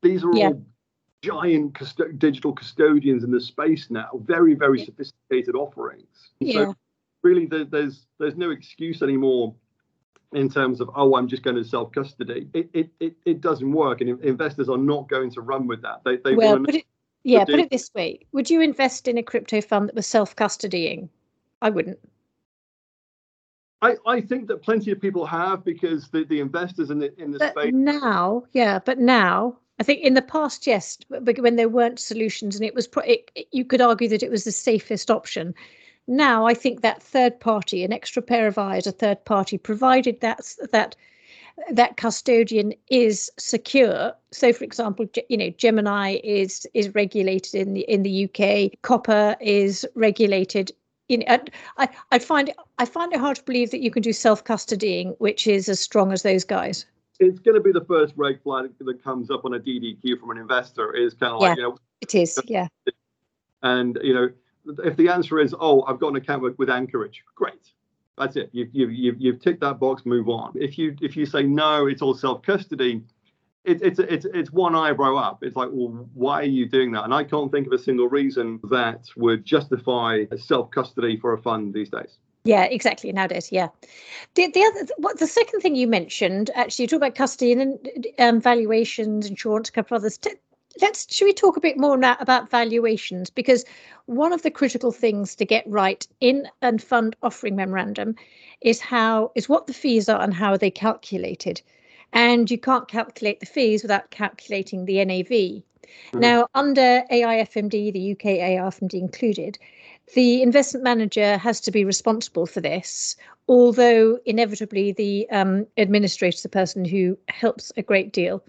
These 0.00 0.24
are 0.24 0.34
yeah. 0.34 0.48
all 0.48 0.62
giant 1.22 1.74
custo- 1.74 2.18
digital 2.18 2.52
custodians 2.52 3.22
in 3.22 3.30
the 3.30 3.40
space 3.40 3.88
now. 3.90 4.08
Very, 4.24 4.54
very 4.54 4.84
sophisticated 4.84 5.54
offerings. 5.54 6.30
Yeah. 6.40 6.52
So 6.52 6.74
really, 7.22 7.46
there, 7.46 7.64
there's 7.64 8.06
there's 8.18 8.36
no 8.36 8.50
excuse 8.50 9.02
anymore 9.02 9.54
in 10.34 10.48
terms 10.48 10.80
of 10.80 10.90
oh 10.94 11.16
i'm 11.16 11.28
just 11.28 11.42
going 11.42 11.56
to 11.56 11.64
self 11.64 11.92
custody 11.92 12.48
it, 12.54 12.68
it 12.72 12.90
it 13.00 13.14
it 13.24 13.40
doesn't 13.40 13.72
work 13.72 14.00
and 14.00 14.20
investors 14.24 14.68
are 14.68 14.78
not 14.78 15.08
going 15.08 15.30
to 15.30 15.40
run 15.40 15.66
with 15.66 15.82
that. 15.82 16.02
They, 16.04 16.16
they 16.16 16.34
well 16.34 16.58
put 16.58 16.74
it 16.74 16.84
yeah 17.24 17.44
put 17.44 17.60
it 17.60 17.70
this 17.70 17.90
way. 17.94 18.20
Would 18.32 18.50
you 18.50 18.60
invest 18.60 19.08
in 19.08 19.18
a 19.18 19.22
crypto 19.22 19.60
fund 19.60 19.88
that 19.88 19.94
was 19.94 20.06
self 20.06 20.34
custodying 20.36 21.08
i 21.60 21.70
wouldn't. 21.70 21.98
I, 23.82 23.96
I 24.06 24.20
think 24.20 24.46
that 24.46 24.62
plenty 24.62 24.92
of 24.92 25.00
people 25.00 25.26
have 25.26 25.64
because 25.64 26.08
the, 26.08 26.24
the 26.24 26.38
investors 26.38 26.90
in 26.90 27.00
the 27.00 27.20
in 27.20 27.32
the 27.32 27.38
but 27.38 27.52
space 27.52 27.72
now 27.74 28.44
yeah 28.52 28.78
but 28.84 28.98
now 28.98 29.58
I 29.78 29.82
think 29.82 30.02
in 30.02 30.14
the 30.14 30.22
past 30.22 30.66
yes 30.66 30.98
but 31.08 31.38
when 31.38 31.56
there 31.56 31.68
weren't 31.68 31.98
solutions 31.98 32.56
and 32.56 32.64
it 32.64 32.74
was 32.74 32.88
it, 33.04 33.30
you 33.50 33.64
could 33.64 33.80
argue 33.80 34.08
that 34.08 34.22
it 34.22 34.30
was 34.30 34.44
the 34.44 34.52
safest 34.52 35.10
option 35.10 35.54
now, 36.08 36.46
I 36.46 36.54
think 36.54 36.80
that 36.80 37.02
third 37.02 37.38
party, 37.38 37.84
an 37.84 37.92
extra 37.92 38.22
pair 38.22 38.46
of 38.46 38.58
eyes, 38.58 38.86
a 38.86 38.92
third 38.92 39.24
party, 39.24 39.56
provided 39.56 40.20
that 40.20 40.40
that 40.72 40.96
that 41.70 41.96
custodian 41.96 42.72
is 42.88 43.30
secure. 43.38 44.12
So, 44.30 44.52
for 44.52 44.64
example, 44.64 45.06
you 45.28 45.36
know, 45.36 45.50
Gemini 45.50 46.18
is 46.24 46.66
is 46.74 46.94
regulated 46.94 47.54
in 47.54 47.74
the 47.74 47.82
in 47.82 48.02
the 48.02 48.24
UK. 48.24 48.80
Copper 48.82 49.36
is 49.40 49.86
regulated. 49.94 50.72
In, 51.08 51.24
I 51.76 51.88
I 52.10 52.18
find 52.18 52.48
it, 52.48 52.56
I 52.78 52.84
find 52.84 53.12
it 53.12 53.20
hard 53.20 53.36
to 53.36 53.42
believe 53.44 53.70
that 53.70 53.80
you 53.80 53.90
can 53.90 54.02
do 54.02 54.12
self 54.12 54.44
custodying, 54.44 55.14
which 55.18 55.46
is 55.46 55.68
as 55.68 55.78
strong 55.78 56.12
as 56.12 56.22
those 56.22 56.44
guys. 56.44 56.86
It's 57.20 57.38
going 57.38 57.54
to 57.54 57.60
be 57.60 57.70
the 57.70 57.84
first 57.84 58.14
red 58.16 58.40
flag 58.42 58.72
that 58.80 59.04
comes 59.04 59.30
up 59.30 59.44
on 59.44 59.54
a 59.54 59.60
DDQ 59.60 60.18
from 60.18 60.30
an 60.30 60.38
investor. 60.38 60.94
Is 60.96 61.14
kind 61.14 61.34
of 61.34 61.40
like 61.40 61.50
yeah, 61.50 61.62
you 61.62 61.68
know, 61.70 61.76
it 62.00 62.14
is, 62.14 62.40
yeah. 62.46 62.66
And 63.62 63.98
you 64.02 64.14
know, 64.14 64.30
if 64.84 64.96
the 64.96 65.08
answer 65.08 65.38
is, 65.40 65.54
oh, 65.58 65.82
I've 65.82 65.98
got 65.98 66.08
an 66.08 66.16
account 66.16 66.42
with, 66.42 66.58
with 66.58 66.70
Anchorage, 66.70 67.22
great. 67.34 67.72
That's 68.18 68.36
it. 68.36 68.50
You've, 68.52 68.68
you've, 68.72 68.92
you've, 68.92 69.20
you've 69.20 69.40
ticked 69.40 69.60
that 69.60 69.80
box, 69.80 70.04
move 70.04 70.28
on. 70.28 70.52
If 70.54 70.76
you 70.76 70.94
if 71.00 71.16
you 71.16 71.24
say 71.24 71.44
no, 71.44 71.86
it's 71.86 72.02
all 72.02 72.14
self 72.14 72.42
custody, 72.42 73.02
it, 73.64 73.80
it's 73.82 73.98
it's 73.98 74.26
it's 74.26 74.52
one 74.52 74.74
eyebrow 74.74 75.16
up. 75.16 75.42
It's 75.42 75.56
like, 75.56 75.70
well, 75.72 76.08
why 76.14 76.40
are 76.40 76.44
you 76.44 76.68
doing 76.68 76.92
that? 76.92 77.04
And 77.04 77.14
I 77.14 77.24
can't 77.24 77.50
think 77.50 77.66
of 77.66 77.72
a 77.72 77.78
single 77.78 78.08
reason 78.08 78.60
that 78.70 79.06
would 79.16 79.44
justify 79.44 80.24
self 80.36 80.70
custody 80.70 81.16
for 81.18 81.32
a 81.32 81.38
fund 81.38 81.72
these 81.72 81.88
days. 81.88 82.18
Yeah, 82.44 82.64
exactly. 82.64 83.12
Nowadays, 83.12 83.52
yeah. 83.52 83.68
The 84.34 84.50
the 84.50 84.64
other 84.64 84.92
what 84.98 85.18
the 85.18 85.26
second 85.26 85.60
thing 85.60 85.76
you 85.76 85.86
mentioned, 85.86 86.50
actually, 86.54 86.84
you 86.84 86.88
talk 86.88 86.98
about 86.98 87.14
custody 87.14 87.52
and 87.52 88.06
um, 88.18 88.40
valuations, 88.40 89.26
insurance, 89.26 89.68
a 89.68 89.72
couple 89.72 89.96
of 89.96 90.02
others. 90.02 90.18
T- 90.18 90.32
let's 90.80 91.12
should 91.14 91.26
we 91.26 91.32
talk 91.32 91.56
a 91.56 91.60
bit 91.60 91.78
more 91.78 91.96
now 91.96 92.16
about 92.20 92.50
valuations 92.50 93.30
because 93.30 93.64
one 94.06 94.32
of 94.32 94.42
the 94.42 94.50
critical 94.50 94.92
things 94.92 95.34
to 95.34 95.44
get 95.44 95.64
right 95.66 96.06
in 96.20 96.48
a 96.62 96.78
fund 96.78 97.14
offering 97.22 97.56
memorandum 97.56 98.14
is 98.60 98.80
how 98.80 99.30
is 99.34 99.48
what 99.48 99.66
the 99.66 99.74
fees 99.74 100.08
are 100.08 100.20
and 100.20 100.34
how 100.34 100.52
are 100.52 100.58
they 100.58 100.70
calculated 100.70 101.60
and 102.12 102.50
you 102.50 102.58
can't 102.58 102.88
calculate 102.88 103.40
the 103.40 103.46
fees 103.46 103.82
without 103.82 104.10
calculating 104.10 104.84
the 104.84 105.04
NAV. 105.04 105.28
Mm-hmm. 105.28 106.20
Now, 106.20 106.46
under 106.54 107.02
AIFMD, 107.10 107.92
the 107.92 108.12
UK 108.12 108.38
AIFMD 108.40 108.94
included, 108.94 109.58
the 110.14 110.42
investment 110.42 110.84
manager 110.84 111.38
has 111.38 111.60
to 111.62 111.70
be 111.70 111.84
responsible 111.84 112.46
for 112.46 112.60
this, 112.60 113.16
although 113.48 114.18
inevitably 114.26 114.92
the 114.92 115.28
um, 115.30 115.66
administrator 115.76 116.34
is 116.34 116.42
the 116.42 116.48
person 116.48 116.84
who 116.84 117.16
helps 117.28 117.72
a 117.76 117.82
great 117.82 118.12
deal. 118.12 118.42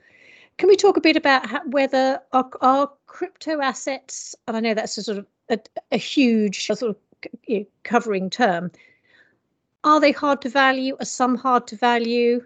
Can 0.58 0.70
we 0.70 0.76
talk 0.76 0.98
a 0.98 1.02
bit 1.02 1.16
about 1.16 1.46
how, 1.46 1.62
whether 1.66 2.20
our, 2.32 2.50
our, 2.62 2.92
crypto 3.08 3.62
assets, 3.62 4.36
and 4.48 4.58
I 4.58 4.60
know 4.60 4.74
that's 4.74 4.98
a 4.98 5.04
sort 5.04 5.20
of 5.20 5.28
a, 5.50 5.60
a 5.92 5.98
huge 5.98 6.66
sort 6.66 6.82
of 6.82 6.96
you 7.48 7.60
know, 7.60 7.66
covering 7.84 8.30
term, 8.30 8.72
Are 9.84 10.00
they 10.00 10.12
hard 10.12 10.42
to 10.42 10.50
value? 10.50 10.96
Are 11.00 11.06
some 11.06 11.36
hard 11.36 11.68
to 11.68 11.76
value? 11.76 12.44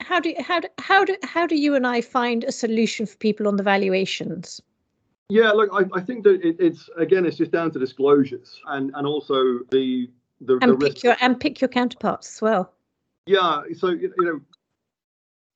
How 0.00 0.18
do 0.18 0.34
how 0.40 0.60
do 0.60 0.68
how 0.78 1.04
do 1.04 1.16
how 1.22 1.46
do 1.46 1.56
you 1.56 1.74
and 1.74 1.86
I 1.86 2.00
find 2.00 2.44
a 2.44 2.52
solution 2.52 3.06
for 3.06 3.16
people 3.16 3.46
on 3.46 3.56
the 3.56 3.62
valuations? 3.62 4.60
Yeah, 5.28 5.52
look, 5.52 5.70
I, 5.72 5.84
I 5.96 6.00
think 6.00 6.24
that 6.24 6.44
it, 6.46 6.56
it's 6.58 6.90
again, 6.96 7.24
it's 7.24 7.36
just 7.36 7.52
down 7.52 7.70
to 7.72 7.78
disclosures 7.78 8.60
and 8.66 8.90
and 8.94 9.06
also 9.06 9.60
the 9.70 10.10
the, 10.40 10.58
and 10.60 10.72
the 10.72 10.76
pick 10.76 10.94
risk. 10.94 11.04
your 11.04 11.16
and 11.20 11.38
pick 11.38 11.60
your 11.60 11.68
counterparts 11.68 12.36
as 12.36 12.42
well. 12.42 12.72
Yeah, 13.26 13.62
so 13.76 13.90
you 13.90 14.12
know, 14.18 14.40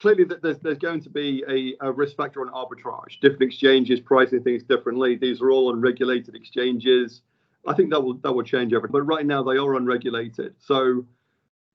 clearly 0.00 0.24
that 0.24 0.42
there's 0.42 0.58
there's 0.58 0.78
going 0.78 1.00
to 1.02 1.10
be 1.10 1.44
a, 1.48 1.86
a 1.86 1.92
risk 1.92 2.16
factor 2.16 2.40
on 2.40 2.48
arbitrage. 2.48 3.20
Different 3.20 3.42
exchanges 3.42 4.00
pricing 4.00 4.42
things 4.42 4.62
differently. 4.62 5.16
These 5.16 5.40
are 5.40 5.50
all 5.50 5.72
unregulated 5.72 6.34
exchanges. 6.34 7.22
I 7.66 7.74
think 7.74 7.90
that 7.90 8.00
will 8.00 8.14
that 8.14 8.32
will 8.32 8.44
change 8.44 8.72
everything. 8.72 8.92
But 8.92 9.02
right 9.02 9.26
now 9.26 9.42
they 9.42 9.56
are 9.56 9.74
unregulated, 9.74 10.54
so 10.58 11.04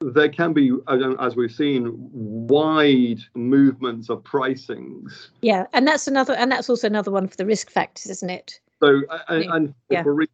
there 0.01 0.29
can 0.29 0.51
be, 0.53 0.71
as 1.19 1.35
we've 1.35 1.51
seen, 1.51 1.91
wide 1.93 3.19
movements 3.35 4.09
of 4.09 4.23
pricings. 4.23 5.29
Yeah, 5.41 5.65
and 5.73 5.87
that's 5.87 6.07
another, 6.07 6.33
and 6.33 6.51
that's 6.51 6.69
also 6.69 6.87
another 6.87 7.11
one 7.11 7.27
for 7.27 7.37
the 7.37 7.45
risk 7.45 7.69
factors, 7.69 8.09
isn't 8.09 8.29
it? 8.29 8.59
So 8.79 9.01
and, 9.27 9.45
and 9.45 9.73
Yeah. 9.89 10.03
for 10.03 10.15
reasons 10.15 10.33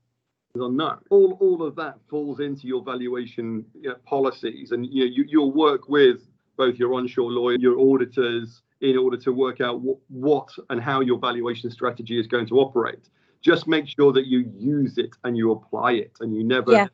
unknown, 0.56 1.00
all 1.10 1.38
all 1.40 1.64
of 1.64 1.76
that 1.76 1.96
falls 2.10 2.40
into 2.40 2.68
your 2.68 2.82
valuation 2.82 3.66
you 3.80 3.90
know, 3.90 3.96
policies, 4.06 4.72
and 4.72 4.86
you 4.86 5.06
know 5.06 5.12
you, 5.12 5.26
you'll 5.28 5.52
work 5.52 5.90
with 5.90 6.22
both 6.58 6.76
your 6.78 6.94
onshore 6.96 7.32
lawyer, 7.32 7.58
your 7.58 7.80
auditors, 7.80 8.62
in 8.82 8.98
order 8.98 9.18
to 9.18 9.32
work 9.32 9.62
out 9.62 9.82
what, 9.82 9.98
what 10.10 10.50
and 10.70 10.82
how 10.82 11.02
your 11.02 11.18
valuation 11.18 11.72
strategy 11.72 12.20
is 12.20 12.28
going 12.28 12.48
to 12.48 12.60
operate. 12.60 13.10
Just 13.42 13.68
make 13.68 13.88
sure 13.88 14.12
that 14.14 14.28
you 14.28 14.52
use 14.58 14.98
it 14.98 15.12
and 15.24 15.38
you 15.38 15.52
apply 15.52 15.94
it, 15.94 16.12
and 16.20 16.36
you 16.36 16.44
never 16.44 16.74
Yeah. 16.74 16.88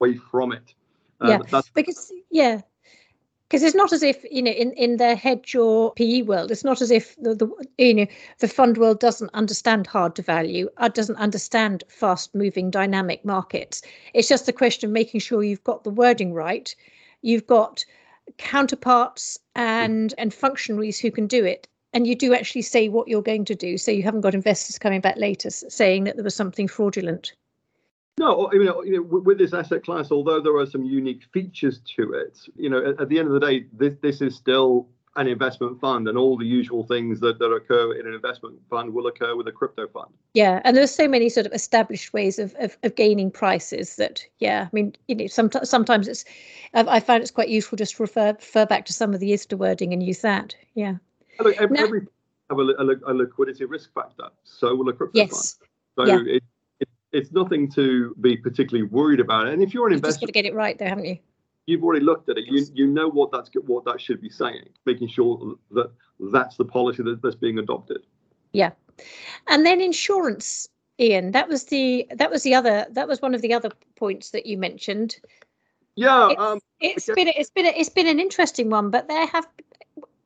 away 0.00 0.16
from 0.30 0.52
it. 0.52 0.74
Um, 1.20 1.42
Yeah. 1.50 1.60
Because 1.74 2.12
yeah, 2.30 2.60
because 3.48 3.62
it's 3.62 3.76
not 3.76 3.92
as 3.92 4.02
if 4.02 4.24
you 4.30 4.42
know 4.42 4.50
in 4.50 4.72
in 4.72 4.96
the 4.96 5.14
hedge 5.14 5.54
or 5.54 5.92
PE 5.94 6.22
world, 6.22 6.50
it's 6.50 6.64
not 6.64 6.80
as 6.80 6.90
if 6.90 7.16
the, 7.16 7.34
the 7.34 7.48
you 7.78 7.94
know 7.94 8.06
the 8.40 8.48
fund 8.48 8.76
world 8.76 9.00
doesn't 9.00 9.30
understand 9.34 9.86
hard 9.86 10.14
to 10.16 10.22
value, 10.22 10.68
uh, 10.78 10.88
doesn't 10.88 11.16
understand 11.16 11.84
fast 11.88 12.34
moving 12.34 12.70
dynamic 12.70 13.24
markets. 13.24 13.82
It's 14.14 14.28
just 14.28 14.48
a 14.48 14.52
question 14.52 14.90
of 14.90 14.92
making 14.92 15.20
sure 15.20 15.42
you've 15.42 15.64
got 15.64 15.84
the 15.84 15.90
wording 15.90 16.34
right, 16.34 16.74
you've 17.22 17.46
got 17.46 17.84
counterparts 18.38 19.38
hmm. 19.54 19.62
and 19.62 20.14
and 20.18 20.32
functionaries 20.32 20.98
who 20.98 21.10
can 21.10 21.26
do 21.26 21.44
it. 21.44 21.68
And 21.92 22.06
you 22.06 22.14
do 22.14 22.34
actually 22.34 22.62
say 22.62 22.88
what 22.88 23.08
you're 23.08 23.22
going 23.22 23.46
to 23.46 23.54
do, 23.54 23.78
so 23.78 23.90
you 23.90 24.02
haven't 24.02 24.20
got 24.20 24.34
investors 24.34 24.78
coming 24.78 25.00
back 25.00 25.16
later 25.16 25.48
saying 25.48 26.04
that 26.04 26.16
there 26.16 26.24
was 26.24 26.34
something 26.34 26.68
fraudulent. 26.68 27.32
No, 28.18 28.50
I 28.50 28.56
mean, 28.56 28.68
you 28.84 28.96
know, 28.96 29.02
with 29.02 29.24
with 29.24 29.38
this 29.38 29.52
asset 29.52 29.84
class, 29.84 30.10
although 30.10 30.40
there 30.40 30.56
are 30.56 30.66
some 30.66 30.84
unique 30.84 31.24
features 31.32 31.80
to 31.96 32.12
it, 32.12 32.38
you 32.54 32.68
know, 32.70 32.84
at, 32.84 33.00
at 33.00 33.08
the 33.08 33.18
end 33.18 33.28
of 33.28 33.34
the 33.34 33.40
day, 33.40 33.66
this 33.72 33.94
this 34.02 34.20
is 34.20 34.34
still 34.34 34.88
an 35.16 35.26
investment 35.26 35.80
fund, 35.80 36.08
and 36.08 36.18
all 36.18 36.36
the 36.36 36.46
usual 36.46 36.84
things 36.84 37.20
that, 37.20 37.38
that 37.38 37.50
occur 37.50 37.94
in 37.94 38.06
an 38.06 38.14
investment 38.14 38.60
fund 38.68 38.92
will 38.92 39.06
occur 39.06 39.34
with 39.34 39.48
a 39.48 39.52
crypto 39.52 39.88
fund. 39.88 40.12
Yeah, 40.34 40.60
and 40.64 40.76
there's 40.76 40.94
so 40.94 41.08
many 41.08 41.28
sort 41.28 41.46
of 41.46 41.52
established 41.52 42.12
ways 42.12 42.38
of, 42.38 42.54
of, 42.58 42.76
of 42.82 42.94
gaining 42.94 43.30
prices 43.30 43.96
that, 43.96 44.24
yeah, 44.38 44.64
I 44.66 44.70
mean, 44.72 44.94
you 45.08 45.14
know, 45.14 45.26
sometimes 45.26 45.68
sometimes 45.70 46.06
it's, 46.06 46.24
I've, 46.74 46.88
I 46.88 47.00
find 47.00 47.22
it's 47.22 47.30
quite 47.30 47.48
useful 47.48 47.76
just 47.76 47.96
to 47.96 48.02
refer 48.02 48.28
refer 48.32 48.66
back 48.66 48.84
to 48.86 48.92
some 48.92 49.14
of 49.14 49.20
the 49.20 49.32
ISDA 49.32 49.58
wording 49.58 49.92
and 49.92 50.02
use 50.02 50.20
that. 50.20 50.54
Yeah. 50.74 50.96
Look, 51.40 51.56
every, 51.56 51.76
Now- 51.76 51.84
every 51.84 52.06
have 52.50 52.58
a, 52.58 52.62
a, 52.62 53.12
a 53.12 53.14
liquidity 53.14 53.64
risk 53.64 53.92
factor. 53.92 54.28
So 54.44 54.74
will 54.74 54.88
a 54.88 54.92
crypto 54.92 55.18
Yes. 55.18 55.58
fund. 55.96 56.08
So 56.08 56.14
yeah. 56.14 56.34
it, 56.34 56.44
it, 56.80 56.88
it's 57.12 57.32
nothing 57.32 57.70
to 57.72 58.14
be 58.20 58.36
particularly 58.36 58.88
worried 58.88 59.20
about. 59.20 59.48
And 59.48 59.62
if 59.62 59.74
you're 59.74 59.86
an 59.86 59.94
investor 59.94 60.06
You've 60.06 60.12
just 60.12 60.20
got 60.20 60.26
to 60.26 60.32
get 60.32 60.44
it 60.44 60.54
right, 60.54 60.78
though, 60.78 60.86
haven't 60.86 61.06
you? 61.06 61.18
You've 61.66 61.82
already 61.84 62.04
looked 62.04 62.28
at 62.28 62.38
it. 62.38 62.46
You 62.46 62.64
you 62.74 62.86
know 62.86 63.08
what 63.08 63.30
that's 63.30 63.50
what 63.66 63.84
that 63.84 64.00
should 64.00 64.20
be 64.20 64.30
saying, 64.30 64.68
making 64.86 65.08
sure 65.08 65.56
that 65.72 65.90
that's 66.32 66.56
the 66.56 66.64
policy 66.64 67.02
that, 67.02 67.20
that's 67.22 67.34
being 67.34 67.58
adopted. 67.58 68.06
Yeah. 68.52 68.70
And 69.48 69.66
then 69.66 69.80
insurance, 69.80 70.68
Ian. 70.98 71.32
That 71.32 71.48
was 71.48 71.64
the 71.64 72.06
that 72.14 72.30
was 72.30 72.42
the 72.42 72.54
other 72.54 72.86
that 72.90 73.08
was 73.08 73.20
one 73.20 73.34
of 73.34 73.42
the 73.42 73.52
other 73.52 73.70
points 73.96 74.30
that 74.30 74.46
you 74.46 74.56
mentioned. 74.56 75.16
Yeah. 75.96 76.30
It's, 76.30 76.40
Um, 76.40 76.60
it's 76.80 77.06
been 77.06 77.28
it's 77.28 77.50
been 77.50 77.66
it's 77.66 77.90
been 77.90 78.06
an 78.06 78.20
interesting 78.20 78.70
one, 78.70 78.90
but 78.90 79.08
there 79.08 79.26
have, 79.26 79.46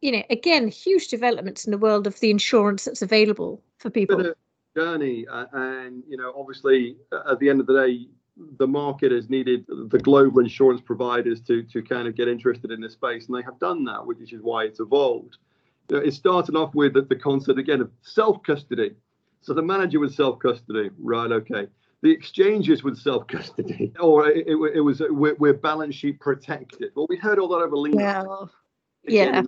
you 0.00 0.12
know, 0.12 0.23
again, 0.30 0.68
huge 0.68 1.09
developments 1.09 1.64
in 1.64 1.70
the 1.70 1.78
world 1.78 2.06
of 2.06 2.18
the 2.20 2.30
insurance 2.30 2.85
that's 2.85 3.02
available 3.02 3.62
for 3.78 3.90
people. 3.90 4.35
journey, 4.76 5.26
uh, 5.26 5.47
and 5.52 6.02
you 6.09 6.16
know, 6.16 6.32
obviously, 6.37 6.97
uh, 7.12 7.32
at 7.32 7.38
the 7.38 7.49
end 7.49 7.61
of 7.61 7.66
the 7.66 7.75
day, 7.75 8.06
the 8.59 8.66
market 8.66 9.12
has 9.12 9.28
needed 9.28 9.64
the 9.68 9.99
global 9.99 10.40
insurance 10.40 10.80
providers 10.80 11.40
to 11.42 11.62
to 11.64 11.82
kind 11.82 12.09
of 12.09 12.14
get 12.16 12.28
interested 12.28 12.70
in 12.70 12.80
this 12.80 12.92
space, 12.94 13.26
and 13.28 13.37
they 13.37 13.42
have 13.42 13.59
done 13.59 13.85
that, 13.85 14.06
which 14.06 14.32
is 14.32 14.42
why 14.42 14.64
it's 14.64 14.80
evolved. 14.80 15.38
You 15.88 15.97
know, 15.97 16.02
it 16.02 16.14
started 16.14 16.54
off 16.56 16.75
with 16.75 16.94
the, 16.94 17.02
the 17.02 17.16
concept 17.16 17.59
again 17.59 17.80
of 17.80 17.90
self 18.02 18.42
custody. 18.42 18.94
So 19.42 19.54
the 19.54 19.62
manager 19.62 20.00
was 20.00 20.14
self 20.16 20.38
custody, 20.38 20.90
right? 20.99 21.30
Okay. 21.32 21.66
The 22.02 22.11
exchanges 22.11 22.82
would 22.82 22.97
self 22.97 23.26
custody, 23.26 23.92
or 24.00 24.28
it, 24.28 24.47
it, 24.47 24.56
it 24.76 24.80
was 24.80 25.00
we're, 25.11 25.35
we're 25.35 25.52
balance 25.54 25.94
sheet 25.94 26.18
protected. 26.20 26.92
Well, 26.94 27.06
we 27.09 27.16
heard 27.16 27.38
all 27.38 27.49
that 27.49 27.56
over 27.56 27.76
Lehman. 27.76 27.99
Well, 28.26 28.50
Again, 29.06 29.35
yeah. 29.35 29.42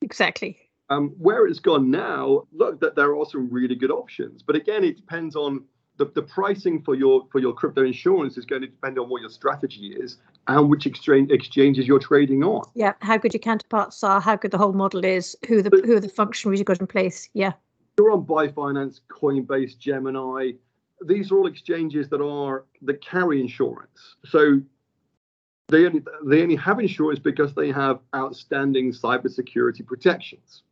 exactly. 0.00 0.56
um, 0.90 1.10
where 1.18 1.46
it's 1.46 1.58
gone 1.58 1.90
now, 1.90 2.44
look, 2.52 2.80
that 2.80 2.94
there 2.94 3.16
are 3.16 3.26
some 3.26 3.48
really 3.50 3.74
good 3.74 3.90
options. 3.90 4.42
But 4.42 4.54
again, 4.56 4.84
it 4.84 4.96
depends 4.96 5.34
on 5.34 5.64
the, 5.98 6.06
the 6.14 6.22
pricing 6.22 6.82
for 6.82 6.94
your 6.94 7.26
for 7.30 7.38
your 7.38 7.52
crypto 7.52 7.84
insurance 7.84 8.36
is 8.36 8.44
going 8.44 8.62
to 8.62 8.68
depend 8.68 8.98
on 8.98 9.08
what 9.08 9.20
your 9.20 9.30
strategy 9.30 9.94
is 9.98 10.18
and 10.48 10.68
which 10.68 10.86
exchange 10.86 11.30
exchanges 11.30 11.86
you're 11.86 11.98
trading 11.98 12.44
on. 12.44 12.68
Yeah, 12.74 12.92
how 13.00 13.16
good 13.16 13.32
your 13.34 13.40
counterparts 13.40 14.02
are, 14.04 14.20
how 14.20 14.36
good 14.36 14.50
the 14.50 14.58
whole 14.58 14.72
model 14.72 15.04
is, 15.04 15.36
who 15.48 15.62
the 15.62 15.70
But- 15.70 15.84
who 15.84 15.96
are 15.96 16.00
the 16.00 16.08
functionaries 16.08 16.60
you've 16.60 16.66
got 16.66 16.80
in 16.80 16.86
place. 16.86 17.28
Yeah, 17.32 17.52
You're 17.98 18.12
on 18.12 18.24
Binance, 18.24 19.00
Coinbase, 19.08 19.78
Gemini. 19.78 20.52
These 21.04 21.30
are 21.30 21.38
all 21.38 21.46
exchanges 21.46 22.08
that 22.08 22.20
are 22.22 22.64
that 22.82 23.00
carry 23.04 23.40
insurance. 23.40 24.16
So 24.24 24.60
they 25.68 25.86
only 25.86 26.02
they 26.24 26.42
only 26.42 26.56
have 26.56 26.78
insurance 26.78 27.18
because 27.18 27.54
they 27.54 27.72
have 27.72 28.00
outstanding 28.14 28.92
cybersecurity 28.92 29.84
protections. 29.86 30.62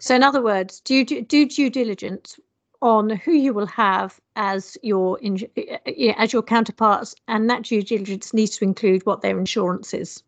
So, 0.00 0.16
in 0.16 0.24
other 0.24 0.42
words, 0.42 0.80
do 0.80 1.04
do, 1.04 1.22
do 1.22 1.46
due 1.46 1.70
diligence 1.70 2.40
on 2.82 3.10
who 3.10 3.32
you 3.32 3.54
will 3.54 3.66
have 3.66 4.20
as 4.36 4.76
your 4.82 5.18
eh, 5.22 5.46
eh, 5.56 5.78
eh, 5.86 6.14
as 6.18 6.32
your 6.32 6.42
counterparts, 6.42 7.14
and 7.28 7.48
that 7.48 7.62
due 7.62 7.82
diligence 7.82 8.34
needs 8.34 8.58
to 8.58 8.64
include 8.64 9.06
what 9.06 9.22
their 9.22 9.38
insurance 9.38 9.94
is. 9.94 10.22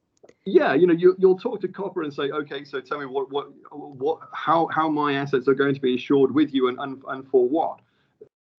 Yeah, 0.47 0.75
you 0.75 0.87
know, 0.87 0.95
you, 0.95 1.17
you'll 1.19 1.39
talk 1.39 1.61
to 1.63 1.69
Copper 1.69 2.03
and 2.03 2.13
say, 2.13 2.25
okay, 2.31 2.65
so 2.65 2.81
tell 2.81 2.99
me 2.99 3.07
what, 3.07 3.31
what, 3.31 3.49
what, 3.73 4.21
how, 4.33 4.69
how 4.73 4.89
my 4.89 5.15
assets 5.15 5.49
are 5.49 5.55
going 5.55 5.75
to 5.75 5.81
be 5.81 5.93
insured 5.93 6.33
with 6.33 6.55
you, 6.55 6.69
and 6.69 6.79
and, 6.79 7.03
and 7.09 7.29
for 7.29 7.49
what? 7.49 7.81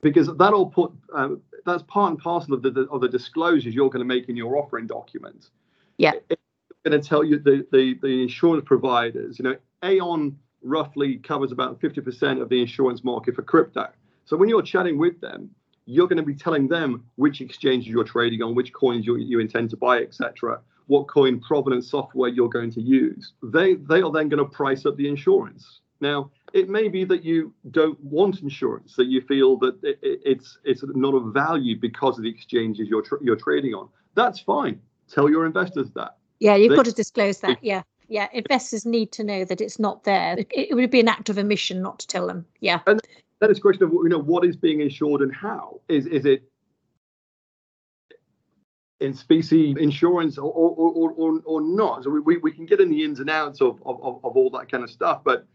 Because 0.02 0.30
that'll 0.38 0.68
put 0.68 0.92
um, 1.14 1.42
that's 1.66 1.84
part 1.84 2.12
and 2.12 2.20
parcel 2.20 2.54
of 2.54 2.62
the 2.62 2.88
of 2.92 3.02
the 3.02 3.10
disclosures 3.10 3.74
you're 3.74 3.90
going 3.90 4.08
to 4.08 4.14
make 4.14 4.30
in 4.30 4.36
your 4.36 4.58
offering 4.58 4.88
document. 4.88 5.50
Yeah. 5.98 6.12
It's 6.30 6.42
going 6.84 7.00
to 7.00 7.08
tell 7.08 7.24
you 7.24 7.40
the, 7.40 7.66
the 7.72 7.98
the 8.02 8.22
insurance 8.22 8.64
providers. 8.68 9.40
You 9.40 9.44
know, 9.44 9.56
Aon 9.84 10.38
roughly 10.66 11.18
covers 11.18 11.52
about 11.52 11.80
50% 11.80 12.42
of 12.42 12.50
the 12.50 12.60
insurance 12.60 13.04
market 13.04 13.36
for 13.36 13.42
crypto. 13.44 13.88
So 14.26 14.36
when 14.36 14.50
you're 14.50 14.62
chatting 14.62 14.98
with 14.98 15.22
them, 15.22 15.50
you're 15.86 16.08
going 16.08 16.18
to 16.18 16.24
be 16.24 16.36
telling 16.36 16.68
them 16.68 17.06
which 17.16 17.42
exchanges 17.42 17.88
you're 17.88 18.04
trading 18.04 18.42
on, 18.42 18.56
which 18.56 18.74
coins 18.74 19.06
you, 19.06 19.18
you 19.18 19.40
intend 19.40 19.70
to 19.70 19.78
buy, 19.78 20.00
etc 20.00 20.60
what 20.88 21.08
coin 21.08 21.40
provenance 21.40 21.90
software 21.90 22.30
you're 22.30 22.50
going 22.50 22.72
to 22.72 22.82
use. 22.82 23.34
They 23.44 23.76
they 23.76 24.02
are 24.02 24.12
then 24.12 24.30
going 24.30 24.44
to 24.44 24.46
price 24.46 24.86
up 24.86 24.98
the 24.98 25.08
insurance. 25.08 25.82
Now, 26.02 26.32
it 26.54 26.70
may 26.70 26.90
be 26.90 27.06
that 27.06 27.24
you 27.24 27.54
don't 27.72 28.00
want 28.04 28.42
insurance, 28.42 28.96
that 28.96 29.06
you 29.06 29.22
feel 29.22 29.58
that 29.60 29.80
it, 29.84 30.00
it, 30.02 30.20
it's 30.26 30.58
it's 30.64 30.84
not 30.84 31.16
of 31.16 31.34
value 31.34 31.80
because 31.80 32.18
of 32.18 32.24
the 32.24 32.30
exchanges 32.30 32.88
you're 32.88 33.02
tr- 33.02 33.22
you're 33.22 33.36
trading 33.36 33.74
on. 33.74 33.90
That's 34.14 34.40
fine. 34.40 34.82
Tell 35.10 35.30
your 35.30 35.46
investors 35.46 35.90
that. 35.96 36.18
Yeah, 36.40 36.56
you've 36.56 36.72
They- 36.72 36.76
got 36.76 36.86
to 36.86 36.92
disclose 36.92 37.40
that. 37.40 37.64
Yeah, 37.64 37.84
yeah. 38.08 38.28
Investors 38.34 38.86
need 38.86 39.12
to 39.14 39.24
know 39.24 39.46
that 39.46 39.62
it's 39.62 39.80
not 39.80 40.04
there. 40.04 40.38
It, 40.40 40.48
it 40.52 40.76
would 40.76 40.92
be 40.92 41.00
an 41.00 41.08
act 41.08 41.30
of 41.30 41.38
omission 41.38 41.82
not 41.82 42.00
to 42.00 42.08
tell 42.08 42.28
them. 42.28 42.46
Yeah, 42.60 42.80
And 42.88 43.02
Then 43.40 43.50
it's 43.50 43.60
a 43.60 43.62
question 43.62 43.84
of 43.84 43.92
you 43.92 44.10
know 44.10 44.20
what 44.20 44.46
is 44.46 44.56
being 44.56 44.82
insured 44.82 45.22
and 45.22 45.34
how. 45.34 45.82
Is 45.88 46.06
is 46.08 46.26
it 46.26 46.44
in 49.02 49.14
specie 49.14 49.76
insurance 49.80 50.38
or 50.38 50.52
or, 50.52 50.72
or, 50.72 51.12
or, 51.12 51.42
or 51.46 51.62
not? 51.62 52.04
So 52.04 52.10
we, 52.10 52.38
we, 52.38 52.52
can 52.52 52.66
get 52.66 52.80
in 52.80 52.90
the 52.90 53.04
ins 53.04 53.20
and 53.20 53.30
outs 53.30 53.62
of, 53.62 53.82
of, 53.86 54.02
of 54.04 54.24
of 54.24 54.38
all 54.38 54.50
that 54.52 54.72
kind 54.72 54.84
of 54.84 54.90
stuff, 54.90 55.22
but 55.24 55.46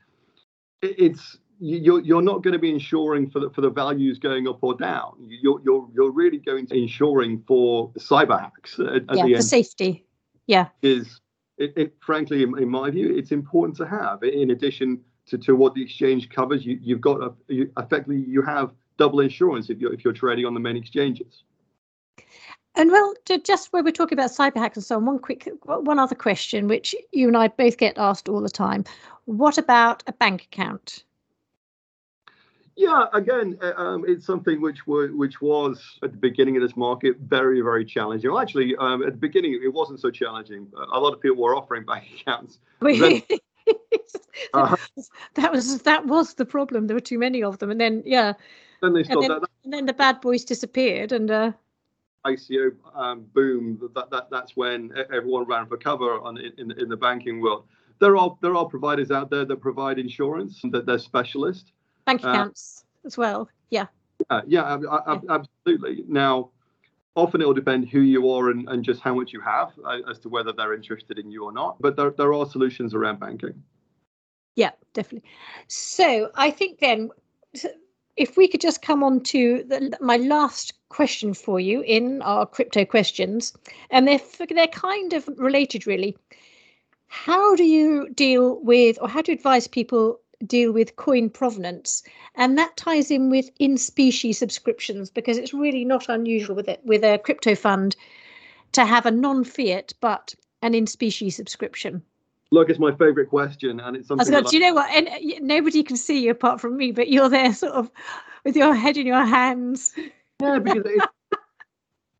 it's 0.82 1.38
you're 1.60 2.00
you're 2.00 2.22
not 2.22 2.42
going 2.42 2.52
to 2.52 2.58
be 2.58 2.70
insuring 2.70 3.30
for 3.30 3.40
the 3.40 3.50
for 3.50 3.60
the 3.60 3.70
values 3.70 4.18
going 4.18 4.48
up 4.48 4.58
or 4.62 4.74
down. 4.74 5.14
You're 5.20 5.60
you're 5.62 5.88
you're 5.94 6.10
really 6.10 6.38
going 6.38 6.66
to 6.68 6.74
insuring 6.74 7.44
for 7.46 7.90
cyber 7.98 8.40
hacks 8.40 8.78
at, 8.78 8.86
at 8.88 9.16
yeah, 9.16 9.24
the 9.24 9.30
for 9.32 9.36
end 9.36 9.44
safety. 9.44 10.04
Yeah, 10.46 10.68
is 10.82 11.20
it, 11.60 11.72
it 11.76 11.94
frankly 12.00 12.42
in, 12.42 12.58
in 12.58 12.68
my 12.68 12.90
view 12.90 13.14
it's 13.16 13.32
important 13.32 13.76
to 13.76 13.86
have. 13.86 14.22
In 14.22 14.50
addition 14.50 15.00
to, 15.26 15.38
to 15.38 15.54
what 15.54 15.74
the 15.74 15.82
exchange 15.82 16.28
covers 16.30 16.64
you, 16.66 16.78
you've 16.82 17.00
got 17.00 17.22
a, 17.22 17.32
you, 17.48 17.70
effectively 17.78 18.24
you 18.26 18.42
have 18.42 18.72
double 18.96 19.20
insurance 19.20 19.70
if 19.70 19.78
you're 19.78 19.92
if 19.92 20.04
you're 20.04 20.12
trading 20.12 20.46
on 20.46 20.54
the 20.54 20.60
main 20.60 20.76
exchanges. 20.76 21.44
And 22.76 22.92
well, 22.92 23.14
just 23.44 23.72
where 23.72 23.82
we're 23.82 23.90
talking 23.90 24.16
about 24.16 24.30
cyber 24.30 24.56
hacks 24.56 24.76
and 24.76 24.84
so 24.84 24.96
on, 24.96 25.04
one 25.04 25.18
quick, 25.18 25.48
one 25.64 25.98
other 25.98 26.14
question, 26.14 26.68
which 26.68 26.94
you 27.10 27.26
and 27.26 27.36
I 27.36 27.48
both 27.48 27.76
get 27.78 27.98
asked 27.98 28.28
all 28.28 28.40
the 28.40 28.48
time: 28.48 28.84
What 29.24 29.58
about 29.58 30.02
a 30.06 30.12
bank 30.12 30.44
account? 30.44 31.04
Yeah, 32.80 33.04
again, 33.12 33.58
uh, 33.60 33.74
um, 33.76 34.06
it's 34.08 34.24
something 34.24 34.62
which 34.62 34.86
were, 34.86 35.08
which 35.08 35.42
was 35.42 35.98
at 36.02 36.12
the 36.12 36.16
beginning 36.16 36.56
of 36.56 36.62
this 36.62 36.78
market 36.78 37.18
very, 37.18 37.60
very 37.60 37.84
challenging. 37.84 38.30
Well, 38.30 38.40
actually, 38.40 38.74
um, 38.76 39.02
at 39.02 39.12
the 39.12 39.18
beginning, 39.18 39.60
it 39.62 39.68
wasn't 39.68 40.00
so 40.00 40.10
challenging. 40.10 40.66
A 40.74 40.98
lot 40.98 41.12
of 41.12 41.20
people 41.20 41.42
were 41.42 41.54
offering 41.54 41.84
bank 41.84 42.04
accounts. 42.22 42.58
Then, 42.80 43.22
uh, 44.54 44.76
that 45.34 45.52
was 45.52 45.82
that 45.82 46.06
was 46.06 46.32
the 46.34 46.46
problem. 46.46 46.86
There 46.86 46.96
were 46.96 47.00
too 47.00 47.18
many 47.18 47.42
of 47.42 47.58
them, 47.58 47.70
and 47.70 47.78
then 47.78 48.02
yeah, 48.06 48.32
then 48.80 48.94
they 48.94 49.04
stopped. 49.04 49.24
And 49.24 49.30
then, 49.30 49.40
that, 49.42 49.50
and 49.64 49.72
then 49.74 49.84
the 49.84 49.92
bad 49.92 50.22
boys 50.22 50.44
disappeared, 50.44 51.12
and 51.12 51.30
uh, 51.30 51.52
ICO 52.24 52.74
um, 52.94 53.26
boom. 53.34 53.90
That, 53.94 54.10
that 54.10 54.28
that's 54.30 54.56
when 54.56 54.90
everyone 55.12 55.44
ran 55.44 55.66
for 55.66 55.76
cover 55.76 56.18
on 56.18 56.38
in, 56.38 56.72
in 56.72 56.88
the 56.88 56.96
banking 56.96 57.42
world. 57.42 57.64
There 58.00 58.16
are 58.16 58.36
there 58.40 58.56
are 58.56 58.64
providers 58.64 59.10
out 59.10 59.28
there 59.28 59.44
that 59.44 59.60
provide 59.60 59.98
insurance 59.98 60.62
that 60.72 60.86
they're 60.86 60.98
specialist 60.98 61.72
bank 62.04 62.24
uh, 62.24 62.30
accounts 62.30 62.84
uh, 63.04 63.06
as 63.06 63.16
well. 63.16 63.48
Yeah. 63.70 63.86
Yeah, 64.30 64.40
yeah, 64.46 64.76
I, 64.90 65.14
I, 65.14 65.20
absolutely. 65.28 66.04
Now, 66.08 66.50
often 67.14 67.40
it 67.40 67.46
will 67.46 67.54
depend 67.54 67.88
who 67.88 68.00
you 68.00 68.30
are 68.30 68.50
and, 68.50 68.68
and 68.68 68.84
just 68.84 69.00
how 69.00 69.14
much 69.14 69.32
you 69.32 69.40
have 69.40 69.72
uh, 69.84 69.98
as 70.10 70.18
to 70.20 70.28
whether 70.28 70.52
they're 70.52 70.74
interested 70.74 71.18
in 71.18 71.30
you 71.30 71.44
or 71.44 71.52
not. 71.52 71.80
But 71.80 71.96
there, 71.96 72.10
there 72.10 72.32
are 72.32 72.46
solutions 72.46 72.94
around 72.94 73.20
banking. 73.20 73.62
Yeah, 74.56 74.70
definitely. 74.92 75.28
So 75.68 76.30
I 76.34 76.50
think 76.50 76.80
then, 76.80 77.10
if 78.16 78.36
we 78.36 78.48
could 78.48 78.60
just 78.60 78.82
come 78.82 79.02
on 79.02 79.20
to 79.20 79.64
the, 79.66 79.96
my 80.00 80.16
last 80.16 80.74
question 80.88 81.32
for 81.32 81.60
you 81.60 81.80
in 81.82 82.20
our 82.22 82.44
crypto 82.44 82.84
questions, 82.84 83.56
and 83.90 84.06
they're 84.06 84.20
they're 84.50 84.66
kind 84.66 85.12
of 85.12 85.28
related, 85.36 85.86
really. 85.86 86.16
How 87.06 87.56
do 87.56 87.64
you 87.64 88.10
deal 88.10 88.60
with, 88.62 88.98
or 89.00 89.08
how 89.08 89.22
do 89.22 89.32
you 89.32 89.36
advise 89.36 89.66
people 89.66 90.20
deal 90.46 90.72
with 90.72 90.96
coin 90.96 91.28
provenance 91.28 92.02
and 92.34 92.56
that 92.56 92.76
ties 92.76 93.10
in 93.10 93.30
with 93.30 93.50
in 93.58 93.76
specie 93.76 94.32
subscriptions 94.32 95.10
because 95.10 95.36
it's 95.36 95.52
really 95.52 95.84
not 95.84 96.08
unusual 96.08 96.56
with 96.56 96.68
it 96.68 96.80
with 96.84 97.04
a 97.04 97.18
crypto 97.18 97.54
fund 97.54 97.94
to 98.72 98.84
have 98.84 99.06
a 99.06 99.10
non-fiat 99.10 99.92
but 100.00 100.34
an 100.62 100.74
in 100.74 100.86
specie 100.86 101.30
subscription. 101.30 102.02
Look 102.52 102.70
it's 102.70 102.78
my 102.78 102.92
favorite 102.92 103.28
question 103.28 103.80
and 103.80 103.96
it's 103.96 104.08
something 104.08 104.34
I 104.34 104.40
was 104.40 104.50
do 104.50 104.56
you 104.56 104.62
know 104.62 104.74
what? 104.74 104.90
And 104.90 105.08
uh, 105.08 105.38
nobody 105.40 105.82
can 105.82 105.96
see 105.96 106.24
you 106.24 106.30
apart 106.30 106.60
from 106.60 106.76
me 106.76 106.92
but 106.92 107.08
you're 107.08 107.28
there 107.28 107.52
sort 107.52 107.74
of 107.74 107.90
with 108.44 108.56
your 108.56 108.74
head 108.74 108.96
in 108.96 109.06
your 109.06 109.24
hands. 109.24 109.92
Yeah 110.40 110.58
because 110.58 110.86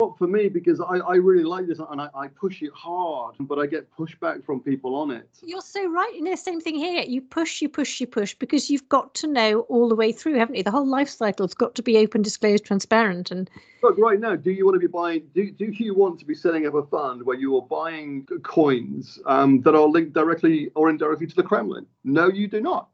for 0.09 0.27
me 0.27 0.49
because 0.49 0.81
I, 0.81 0.97
I 0.99 1.17
really 1.17 1.45
like 1.45 1.67
this 1.67 1.79
and 1.79 2.01
I, 2.01 2.09
I 2.15 2.29
push 2.29 2.63
it 2.63 2.73
hard, 2.75 3.37
but 3.41 3.59
I 3.59 3.67
get 3.67 3.91
pushback 3.95 4.45
from 4.45 4.61
people 4.61 4.95
on 4.95 5.11
it. 5.11 5.29
You're 5.43 5.61
so 5.61 5.87
right. 5.89 6.13
And 6.17 6.27
the 6.27 6.37
same 6.37 6.61
thing 6.61 6.77
here. 6.77 7.03
You 7.03 7.21
push, 7.21 7.61
you 7.61 7.69
push, 7.69 8.01
you 8.01 8.07
push 8.07 8.35
because 8.35 8.71
you've 8.71 8.89
got 8.89 9.15
to 9.17 9.27
know 9.27 9.61
all 9.63 9.89
the 9.89 9.95
way 9.95 10.13
through, 10.13 10.35
haven't 10.39 10.57
you? 10.57 10.63
The 10.63 10.71
whole 10.71 10.87
life 10.87 11.09
cycle's 11.09 11.55
got 11.55 11.75
to 11.75 11.83
be 11.83 11.99
open, 11.99 12.23
disclosed, 12.23 12.65
transparent. 12.65 13.31
And 13.31 13.51
look, 13.83 13.99
right 13.99 14.19
now, 14.19 14.37
do 14.37 14.51
you 14.51 14.65
want 14.65 14.77
to 14.77 14.81
be 14.81 14.87
buying? 14.87 15.23
Do, 15.35 15.51
do 15.51 15.67
you 15.67 15.95
want 15.95 16.19
to 16.21 16.25
be 16.25 16.35
setting 16.35 16.67
up 16.67 16.75
a 16.75 16.83
fund 16.85 17.23
where 17.23 17.37
you 17.37 17.57
are 17.57 17.63
buying 17.63 18.27
coins 18.43 19.19
um, 19.27 19.61
that 19.63 19.75
are 19.75 19.87
linked 19.87 20.15
directly 20.15 20.71
or 20.75 20.89
indirectly 20.89 21.27
to 21.27 21.37
the 21.37 21.43
Kremlin? 21.43 21.87
No, 22.05 22.29
you 22.29 22.49
do 22.49 22.61
not. 22.61 22.89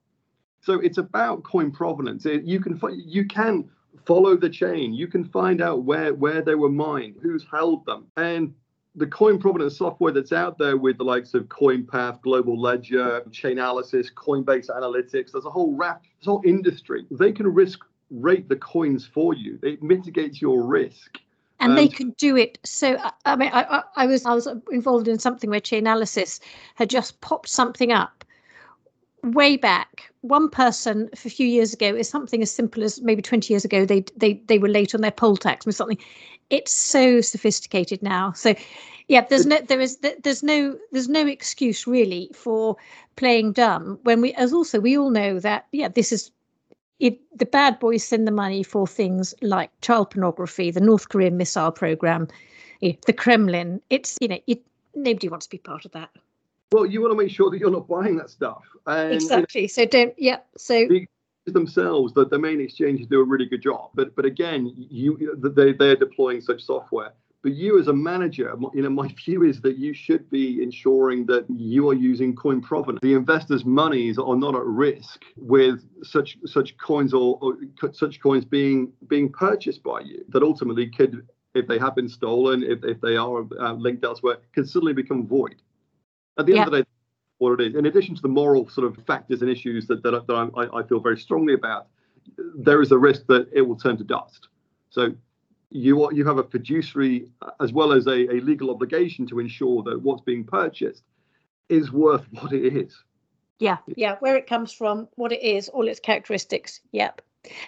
So 0.63 0.81
it's 0.81 0.99
about 0.99 1.45
coin 1.45 1.71
provenance. 1.71 2.25
You 2.25 2.59
can 2.59 2.81
you 2.93 3.25
can 3.25 3.71
follow 4.07 4.37
the 4.37 4.49
chain. 4.49 4.95
You 4.95 5.09
can 5.09 5.25
find 5.25 5.61
out 5.61 5.83
where 5.83 6.15
where 6.15 6.43
they 6.43 6.55
were 6.55 6.71
mined, 6.71 7.17
who's 7.23 7.45
held 7.51 7.85
them, 7.85 8.07
and 8.17 8.55
the 8.95 9.07
coin 9.07 9.39
provenance 9.39 9.77
software 9.77 10.13
that's 10.13 10.33
out 10.33 10.57
there 10.57 10.79
with 10.79 10.97
the 10.97 11.05
likes 11.05 11.35
of 11.35 11.45
CoinPath, 11.45 12.23
Global 12.23 12.59
Ledger, 12.59 13.21
Chainalysis, 13.29 14.07
Coinbase 14.15 14.71
Analytics. 14.71 15.33
There's 15.33 15.45
a 15.45 15.51
whole 15.51 15.77
raft, 15.77 16.07
this 16.19 16.27
whole 16.27 16.43
industry. 16.47 17.05
They 17.11 17.31
can 17.31 17.47
risk 17.47 17.81
rate 18.11 18.49
the 18.49 18.57
coins 18.57 19.07
for 19.07 19.35
you. 19.35 19.59
It 19.63 19.83
mitigates 19.83 20.41
your 20.41 20.63
risk. 20.63 21.19
And, 21.59 21.71
and 21.71 21.79
they 21.79 21.89
could 21.89 22.17
do 22.17 22.37
it. 22.37 22.59
So 22.65 22.99
I 23.25 23.37
mean, 23.37 23.51
I, 23.53 23.83
I 23.97 24.07
was 24.07 24.25
I 24.25 24.35
was 24.35 24.49
involved 24.71 25.09
in 25.09 25.19
something 25.19 25.51
where 25.51 25.61
Chainalysis 25.61 26.41
had 26.75 26.89
just 26.89 27.21
popped 27.21 27.49
something 27.49 27.93
up 27.93 28.25
way 29.33 29.57
back 29.57 30.11
one 30.21 30.49
person 30.49 31.09
a 31.13 31.17
few 31.17 31.47
years 31.47 31.73
ago 31.73 31.95
is 31.95 32.09
something 32.09 32.43
as 32.43 32.51
simple 32.51 32.83
as 32.83 33.01
maybe 33.03 33.23
20 33.23 33.53
years 33.53 33.65
ago 33.65 33.85
they 33.85 34.05
they 34.17 34.35
they 34.47 34.59
were 34.59 34.69
late 34.69 34.95
on 34.95 35.01
their 35.01 35.11
poll 35.11 35.37
tax 35.37 35.67
or 35.67 35.73
something. 35.73 35.99
It's 36.51 36.73
so 36.73 37.21
sophisticated 37.21 38.03
now. 38.03 38.33
So 38.33 38.55
yeah 39.09 39.25
there's 39.29 39.47
no 39.47 39.61
there 39.61 39.81
is 39.81 39.99
there's 40.23 40.43
no 40.43 40.77
there's 40.93 41.09
no 41.09 41.27
excuse 41.27 41.87
really 41.87 42.31
for 42.35 42.77
playing 43.17 43.53
dumb 43.53 43.99
when 44.03 44.21
we 44.21 44.33
as 44.35 44.53
also 44.53 44.81
we 44.81 44.97
all 44.99 45.11
know 45.11 45.39
that 45.39 45.67
yeah 45.73 45.89
this 45.89 46.13
is 46.13 46.31
it 46.99 47.19
the 47.39 47.47
bad 47.47 47.79
boys 47.79 48.03
send 48.03 48.27
the 48.27 48.33
money 48.33 48.63
for 48.63 48.87
things 48.87 49.35
like 49.43 49.71
child 49.81 50.11
pornography 50.11 50.71
the 50.71 50.81
north 50.81 51.09
korean 51.09 51.37
missile 51.37 51.71
program 51.71 52.27
eh, 52.83 52.93
the 53.07 53.13
kremlin 53.13 53.81
it's 53.91 54.17
you 54.21 54.29
know 54.29 54.39
it 54.47 54.63
nobody 54.95 55.29
wants 55.29 55.47
to 55.47 55.51
be 55.51 55.59
part 55.59 55.85
of 55.85 55.93
that 55.93 56.11
well, 56.73 56.87
you 56.87 57.01
want 57.01 57.13
to 57.13 57.17
make 57.17 57.31
sure 57.31 57.51
that 57.51 57.59
you're 57.59 57.71
not 57.71 57.89
buying 57.89 58.17
that 58.17 58.31
stuff. 58.31 58.63
And, 58.87 59.13
exactly. 59.13 59.63
You 59.63 59.67
know, 59.67 59.69
so 59.69 59.87
don't. 59.87 60.15
Yeah. 60.19 60.39
So 60.57 60.89
themselves, 61.47 62.13
the, 62.13 62.27
the 62.27 62.39
main 62.39 62.61
exchanges 62.61 63.07
do 63.07 63.21
a 63.21 63.25
really 63.25 63.47
good 63.47 63.63
job. 63.63 63.91
But 63.95 64.15
but 64.17 64.25
again, 64.25 64.73
you 64.77 65.37
they 65.39 65.73
they're 65.73 65.97
deploying 65.97 66.41
such 66.41 66.63
software. 66.63 67.13
But 67.43 67.55
you 67.55 67.79
as 67.79 67.87
a 67.87 67.93
manager, 67.93 68.57
you 68.75 68.83
know, 68.83 68.91
my 68.91 69.07
view 69.25 69.45
is 69.45 69.61
that 69.61 69.79
you 69.79 69.95
should 69.95 70.29
be 70.31 70.63
ensuring 70.63 71.27
that 71.27 71.47
you 71.49 71.89
are 71.89 71.95
using 71.95 72.35
coin 72.35 72.61
provenance. 72.61 73.01
The 73.03 73.15
investors' 73.15 73.65
monies 73.65 74.19
are 74.19 74.35
not 74.35 74.57
at 74.57 74.65
risk 74.65 75.23
with 75.37 75.85
such 76.03 76.39
such 76.45 76.77
coins 76.79 77.15
or, 77.15 77.39
or 77.41 77.59
such 77.93 78.21
coins 78.21 78.45
being 78.45 78.93
being 79.07 79.31
purchased 79.31 79.83
by 79.85 80.01
you. 80.01 80.25
That 80.31 80.43
ultimately 80.43 80.89
could, 80.89 81.29
if 81.55 81.69
they 81.69 81.79
have 81.79 81.95
been 81.95 82.09
stolen, 82.09 82.65
if, 82.65 82.83
if 82.83 83.01
they 83.01 83.17
are 83.17 83.47
uh, 83.61 83.75
linked 83.75 84.05
elsewhere, 84.05 84.39
can 84.53 84.67
suddenly 84.67 84.93
become 84.93 85.29
void. 85.29 85.63
At 86.39 86.47
the 86.47 86.59
end 86.59 86.67
of 86.67 86.73
the 86.73 86.83
day, 86.83 86.89
what 87.39 87.61
it 87.61 87.69
is. 87.69 87.75
In 87.75 87.87
addition 87.87 88.15
to 88.15 88.23
the 88.23 88.29
moral 88.29 88.69
sort 88.69 88.87
of 88.87 89.05
factors 89.07 89.43
and 89.43 89.51
issues 89.51 89.87
that, 89.89 90.03
that, 90.03 90.27
that 90.27 90.51
I, 90.57 90.79
I 90.79 90.83
feel 90.83 91.01
very 91.01 91.19
strongly 91.19 91.55
about, 91.55 91.89
there 92.57 92.81
is 92.83 92.93
a 92.93 92.99
risk 92.99 93.27
that 93.27 93.49
it 93.53 93.63
will 93.63 93.77
turn 93.77 93.97
to 93.99 94.05
dust. 94.05 94.49
So 94.91 95.15
you 95.71 96.05
are, 96.05 96.13
you 96.13 96.25
have 96.27 96.39
a 96.39 96.45
fiduciary 96.45 97.31
uh, 97.43 97.51
as 97.61 97.73
well 97.73 97.93
as 97.93 98.07
a, 98.07 98.35
a 98.35 98.41
legal 98.41 98.71
obligation 98.71 99.27
to 99.29 99.39
ensure 99.39 99.83
that 99.83 100.01
what's 100.01 100.23
being 100.23 100.45
purchased 100.45 101.03
is 101.69 101.93
worth 101.93 102.25
what 102.33 102.53
it 102.53 102.77
is. 102.77 102.97
Yeah, 103.59 103.79
yeah, 103.87 104.17
where 104.21 104.37
it 104.37 104.47
comes 104.47 104.73
from, 104.73 105.09
what 105.15 105.33
it 105.33 105.43
is, 105.43 105.69
all 105.69 105.89
its 105.89 106.01
characteristics. 106.01 106.81
Yep. 106.93 107.23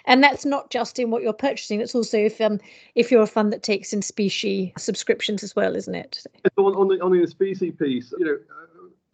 And 0.05 0.23
that's 0.23 0.45
not 0.45 0.69
just 0.69 0.99
in 0.99 1.11
what 1.11 1.21
you're 1.21 1.33
purchasing. 1.33 1.81
It's 1.81 1.95
also 1.95 2.17
if 2.17 2.39
um 2.41 2.59
if 2.95 3.11
you're 3.11 3.23
a 3.23 3.27
fund 3.27 3.51
that 3.53 3.63
takes 3.63 3.93
in 3.93 4.01
specie 4.01 4.73
subscriptions 4.77 5.43
as 5.43 5.55
well, 5.55 5.75
isn't 5.75 5.95
it? 5.95 6.23
On, 6.57 6.75
on 6.75 6.87
the 6.87 7.03
on 7.03 7.11
the 7.11 7.27
specie 7.27 7.71
piece, 7.71 8.13
you 8.17 8.25
know, 8.25 8.37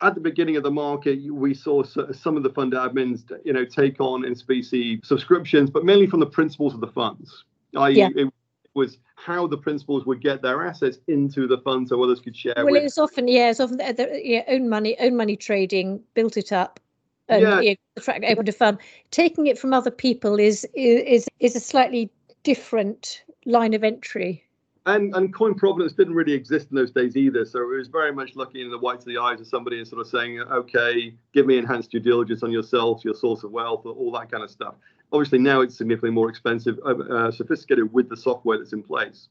at 0.01 0.13
the 0.13 0.21
beginning 0.21 0.57
of 0.57 0.63
the 0.63 0.71
market, 0.71 1.19
we 1.31 1.53
saw 1.53 1.83
some 1.83 2.37
of 2.37 2.43
the 2.43 2.49
fund 2.49 2.73
admins, 2.73 3.23
you 3.43 3.53
know, 3.53 3.65
take 3.65 3.99
on 3.99 4.25
in 4.25 4.35
specie 4.35 4.99
subscriptions, 5.03 5.69
but 5.69 5.85
mainly 5.85 6.07
from 6.07 6.19
the 6.19 6.25
principals 6.25 6.73
of 6.73 6.81
the 6.81 6.87
funds. 6.87 7.45
I, 7.75 7.89
yeah. 7.89 8.09
it 8.15 8.31
was 8.73 8.97
how 9.15 9.47
the 9.47 9.57
principals 9.57 10.05
would 10.05 10.21
get 10.21 10.41
their 10.41 10.65
assets 10.67 10.99
into 11.07 11.47
the 11.47 11.57
fund 11.59 11.87
so 11.87 12.03
others 12.03 12.19
could 12.19 12.35
share. 12.35 12.53
Well, 12.57 12.67
with. 12.67 12.83
it's 12.83 12.97
often 12.97 13.27
yeah, 13.27 13.49
it's 13.49 13.59
often 13.59 13.77
the, 13.77 13.93
the, 13.93 14.21
yeah, 14.23 14.43
own 14.47 14.69
money, 14.69 14.97
own 14.99 15.15
money 15.15 15.35
trading, 15.35 16.01
built 16.13 16.37
it 16.37 16.51
up, 16.51 16.79
and 17.27 17.41
yeah. 17.41 17.59
you 17.59 17.75
know, 18.07 18.13
able 18.23 18.43
to 18.43 18.51
fund. 18.51 18.77
Taking 19.11 19.47
it 19.47 19.57
from 19.57 19.73
other 19.73 19.91
people 19.91 20.39
is 20.39 20.67
is 20.73 21.27
is 21.39 21.55
a 21.55 21.59
slightly 21.59 22.09
different 22.43 23.23
line 23.45 23.73
of 23.73 23.83
entry 23.83 24.45
and 24.85 25.15
and 25.15 25.33
coin 25.33 25.55
provenance 25.55 25.93
didn't 25.93 26.13
really 26.13 26.33
exist 26.33 26.67
in 26.69 26.75
those 26.75 26.91
days 26.91 27.17
either. 27.17 27.45
So 27.45 27.61
it 27.61 27.77
was 27.77 27.87
very 27.87 28.13
much 28.13 28.35
looking 28.35 28.61
in 28.61 28.69
the 28.69 28.77
whites 28.77 29.05
of 29.05 29.13
the 29.13 29.17
eyes 29.17 29.41
of 29.41 29.47
somebody 29.47 29.79
and 29.79 29.87
sort 29.87 30.01
of 30.01 30.07
saying, 30.07 30.39
okay, 30.39 31.13
give 31.33 31.45
me 31.45 31.57
enhanced 31.57 31.91
due 31.91 31.99
diligence 31.99 32.43
on 32.43 32.51
yourself, 32.51 33.03
your 33.03 33.15
source 33.15 33.43
of 33.43 33.51
wealth, 33.51 33.85
all 33.85 34.11
that 34.11 34.31
kind 34.31 34.43
of 34.43 34.51
stuff. 34.51 34.75
Obviously 35.11 35.39
now 35.39 35.61
it's 35.61 35.77
significantly 35.77 36.11
more 36.11 36.29
expensive, 36.29 36.77
uh, 36.85 36.97
uh, 36.97 37.31
sophisticated 37.31 37.91
with 37.93 38.09
the 38.09 38.17
software 38.17 38.57
that's 38.57 38.73
in 38.73 38.83
place. 38.83 39.29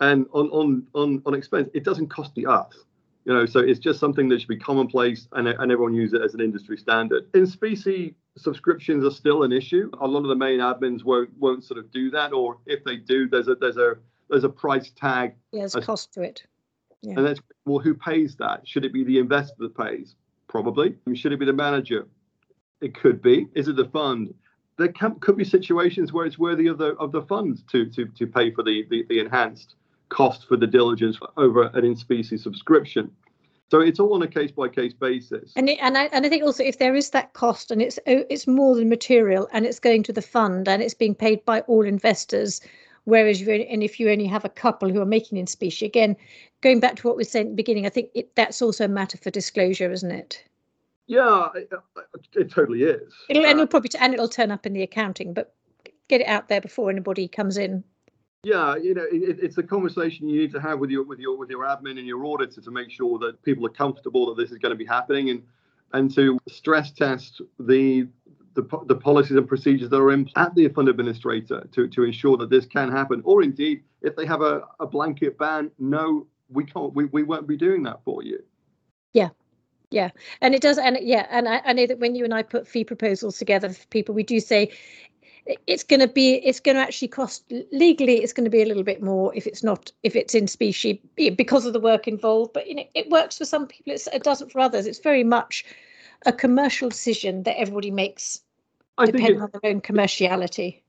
And 0.00 0.26
on 0.32 0.48
on 0.50 0.86
on 0.94 1.22
on 1.24 1.34
expense, 1.34 1.68
it 1.74 1.84
doesn't 1.84 2.08
cost 2.08 2.34
the 2.34 2.46
earth. 2.46 2.84
You 3.24 3.32
know, 3.32 3.46
so 3.46 3.60
it's 3.60 3.78
just 3.78 4.00
something 4.00 4.28
that 4.30 4.40
should 4.40 4.48
be 4.48 4.56
commonplace 4.56 5.28
and, 5.32 5.46
and 5.46 5.70
everyone 5.70 5.94
use 5.94 6.12
it 6.12 6.22
as 6.22 6.34
an 6.34 6.40
industry 6.40 6.76
standard. 6.76 7.28
In 7.34 7.46
specie 7.46 8.16
subscriptions 8.36 9.04
are 9.04 9.10
still 9.10 9.44
an 9.44 9.52
issue. 9.52 9.90
A 10.00 10.06
lot 10.06 10.20
of 10.20 10.28
the 10.28 10.34
main 10.34 10.58
admins 10.58 11.04
won't 11.04 11.30
won't 11.38 11.64
sort 11.64 11.78
of 11.78 11.90
do 11.92 12.10
that, 12.10 12.32
or 12.32 12.58
if 12.66 12.82
they 12.84 12.96
do, 12.96 13.28
there's 13.28 13.48
a 13.48 13.54
there's 13.54 13.76
a 13.76 13.96
there's 14.28 14.44
a 14.44 14.48
price 14.48 14.90
tag. 14.90 15.34
Yeah, 15.52 15.60
there's 15.60 15.74
a 15.76 15.82
cost 15.82 16.12
to 16.14 16.22
it. 16.22 16.42
Yeah. 17.02 17.14
And 17.16 17.26
that's 17.26 17.40
well, 17.64 17.78
who 17.78 17.94
pays 17.94 18.36
that? 18.36 18.66
Should 18.66 18.84
it 18.84 18.92
be 18.92 19.04
the 19.04 19.18
investor 19.18 19.56
that 19.60 19.76
pays? 19.76 20.14
Probably. 20.48 20.96
Should 21.14 21.32
it 21.32 21.38
be 21.38 21.46
the 21.46 21.52
manager? 21.52 22.06
It 22.80 22.94
could 22.94 23.22
be. 23.22 23.46
Is 23.54 23.68
it 23.68 23.76
the 23.76 23.86
fund? 23.86 24.34
There 24.78 24.88
can, 24.88 25.14
could 25.20 25.36
be 25.36 25.44
situations 25.44 26.12
where 26.12 26.26
it's 26.26 26.38
worthy 26.38 26.66
of 26.66 26.78
the 26.78 26.94
of 26.96 27.12
the 27.12 27.22
fund 27.22 27.62
to 27.70 27.86
to 27.90 28.06
to 28.06 28.26
pay 28.26 28.50
for 28.50 28.62
the 28.62 28.86
the, 28.90 29.04
the 29.08 29.20
enhanced 29.20 29.74
cost 30.12 30.46
for 30.46 30.56
the 30.56 30.66
diligence 30.66 31.18
over 31.36 31.64
an 31.74 31.84
in 31.84 31.96
specie 31.96 32.36
subscription. 32.36 33.10
So 33.70 33.80
it's 33.80 33.98
all 33.98 34.12
on 34.12 34.20
a 34.20 34.28
case 34.28 34.50
by 34.50 34.68
case 34.68 34.92
basis. 34.92 35.52
And 35.56 35.70
it, 35.70 35.78
and 35.80 35.96
I 35.96 36.04
and 36.12 36.26
I 36.26 36.28
think 36.28 36.44
also 36.44 36.62
if 36.62 36.78
there 36.78 36.94
is 36.94 37.10
that 37.10 37.32
cost 37.32 37.70
and 37.70 37.80
it's 37.80 37.98
oh, 38.06 38.24
it's 38.28 38.46
more 38.46 38.76
than 38.76 38.90
material 38.90 39.48
and 39.50 39.64
it's 39.64 39.80
going 39.80 40.02
to 40.02 40.12
the 40.12 40.20
fund 40.20 40.68
and 40.68 40.82
it's 40.82 40.92
being 40.92 41.14
paid 41.14 41.42
by 41.46 41.60
all 41.62 41.86
investors, 41.86 42.60
whereas 43.04 43.40
you 43.40 43.50
and 43.50 43.82
if 43.82 43.98
you 43.98 44.10
only 44.10 44.26
have 44.26 44.44
a 44.44 44.50
couple 44.50 44.90
who 44.90 45.00
are 45.00 45.06
making 45.06 45.38
in 45.38 45.46
specie 45.46 45.86
again, 45.86 46.16
going 46.60 46.80
back 46.80 46.96
to 46.96 47.08
what 47.08 47.16
we 47.16 47.24
said 47.24 47.46
at 47.46 47.48
the 47.48 47.54
beginning, 47.54 47.86
I 47.86 47.88
think 47.88 48.10
it, 48.14 48.36
that's 48.36 48.60
also 48.60 48.84
a 48.84 48.88
matter 48.88 49.16
for 49.16 49.30
disclosure, 49.30 49.90
isn't 49.90 50.12
it? 50.12 50.44
Yeah, 51.06 51.48
it, 51.54 51.72
it 52.34 52.50
totally 52.50 52.82
is. 52.82 53.12
It'll, 53.30 53.46
and 53.46 53.58
uh, 53.58 53.62
it'll 53.62 53.66
probably 53.68 53.90
and 53.98 54.12
it'll 54.12 54.28
turn 54.28 54.50
up 54.50 54.66
in 54.66 54.74
the 54.74 54.82
accounting, 54.82 55.32
but 55.32 55.54
get 56.08 56.20
it 56.20 56.26
out 56.26 56.48
there 56.48 56.60
before 56.60 56.90
anybody 56.90 57.26
comes 57.26 57.56
in. 57.56 57.84
Yeah, 58.44 58.74
you 58.74 58.94
know, 58.94 59.04
it, 59.04 59.38
it's 59.40 59.58
a 59.58 59.62
conversation 59.62 60.28
you 60.28 60.40
need 60.40 60.52
to 60.52 60.60
have 60.60 60.80
with 60.80 60.90
your 60.90 61.04
with 61.04 61.20
your 61.20 61.38
with 61.38 61.48
your 61.48 61.64
admin 61.64 61.98
and 61.98 62.06
your 62.06 62.24
auditor 62.24 62.60
to 62.60 62.70
make 62.72 62.90
sure 62.90 63.18
that 63.20 63.40
people 63.44 63.64
are 63.66 63.70
comfortable 63.70 64.26
that 64.26 64.42
this 64.42 64.50
is 64.50 64.58
going 64.58 64.70
to 64.70 64.76
be 64.76 64.84
happening 64.84 65.30
and 65.30 65.42
and 65.92 66.12
to 66.14 66.38
stress 66.48 66.90
test 66.90 67.40
the 67.60 68.08
the, 68.54 68.64
the 68.86 68.96
policies 68.96 69.36
and 69.36 69.48
procedures 69.48 69.90
that 69.90 69.96
are 69.96 70.12
in 70.12 70.28
at 70.36 70.54
the 70.54 70.68
fund 70.68 70.88
administrator 70.88 71.66
to, 71.72 71.88
to 71.88 72.04
ensure 72.04 72.36
that 72.36 72.50
this 72.50 72.66
can 72.66 72.90
happen. 72.90 73.22
Or 73.24 73.42
indeed, 73.42 73.82
if 74.02 74.16
they 74.16 74.26
have 74.26 74.42
a, 74.42 74.62
a 74.80 74.86
blanket 74.86 75.38
ban, 75.38 75.70
no, 75.78 76.26
we 76.50 76.64
can't, 76.64 76.92
we, 76.94 77.06
we 77.06 77.22
won't 77.22 77.46
be 77.46 77.56
doing 77.56 77.82
that 77.84 78.00
for 78.04 78.22
you. 78.22 78.42
Yeah. 79.12 79.30
Yeah, 79.90 80.08
and 80.40 80.54
it 80.54 80.62
does, 80.62 80.78
and 80.78 80.96
yeah, 81.02 81.26
and 81.28 81.46
I, 81.46 81.60
I 81.66 81.74
know 81.74 81.86
that 81.86 81.98
when 81.98 82.14
you 82.14 82.24
and 82.24 82.32
I 82.32 82.42
put 82.42 82.66
fee 82.66 82.82
proposals 82.82 83.36
together 83.36 83.68
for 83.68 83.86
people, 83.88 84.14
we 84.14 84.22
do 84.22 84.40
say 84.40 84.70
it's 85.66 85.82
going 85.82 86.00
to 86.00 86.08
be 86.08 86.34
it's 86.36 86.60
going 86.60 86.76
to 86.76 86.82
actually 86.82 87.08
cost 87.08 87.44
legally 87.72 88.22
it's 88.22 88.32
going 88.32 88.44
to 88.44 88.50
be 88.50 88.62
a 88.62 88.66
little 88.66 88.84
bit 88.84 89.02
more 89.02 89.34
if 89.34 89.46
it's 89.46 89.62
not 89.62 89.90
if 90.02 90.14
it's 90.14 90.34
in 90.34 90.46
specie 90.46 91.02
because 91.36 91.66
of 91.66 91.72
the 91.72 91.80
work 91.80 92.06
involved 92.06 92.52
but 92.52 92.66
you 92.66 92.74
know 92.74 92.84
it 92.94 93.08
works 93.10 93.38
for 93.38 93.44
some 93.44 93.66
people 93.66 93.92
it 94.12 94.22
doesn't 94.22 94.52
for 94.52 94.60
others. 94.60 94.86
It's 94.86 95.00
very 95.00 95.24
much 95.24 95.64
a 96.26 96.32
commercial 96.32 96.88
decision 96.88 97.42
that 97.42 97.58
everybody 97.58 97.90
makes 97.90 98.40
I 98.98 99.06
depending 99.06 99.40
on 99.40 99.50
their 99.52 99.72
own 99.72 99.80
commerciality. 99.80 100.80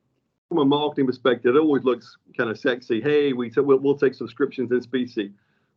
From 0.49 0.59
a 0.59 0.65
marketing 0.65 1.07
perspective 1.07 1.55
it 1.55 1.59
always 1.59 1.83
looks 1.83 2.17
kind 2.37 2.49
of 2.49 2.59
sexy. 2.59 3.01
Hey 3.01 3.33
we 3.33 3.49
t- 3.49 3.61
we'll, 3.61 3.79
we'll 3.79 3.97
take 3.97 4.13
subscriptions 4.13 4.71
in 4.71 4.81
specie 4.81 5.31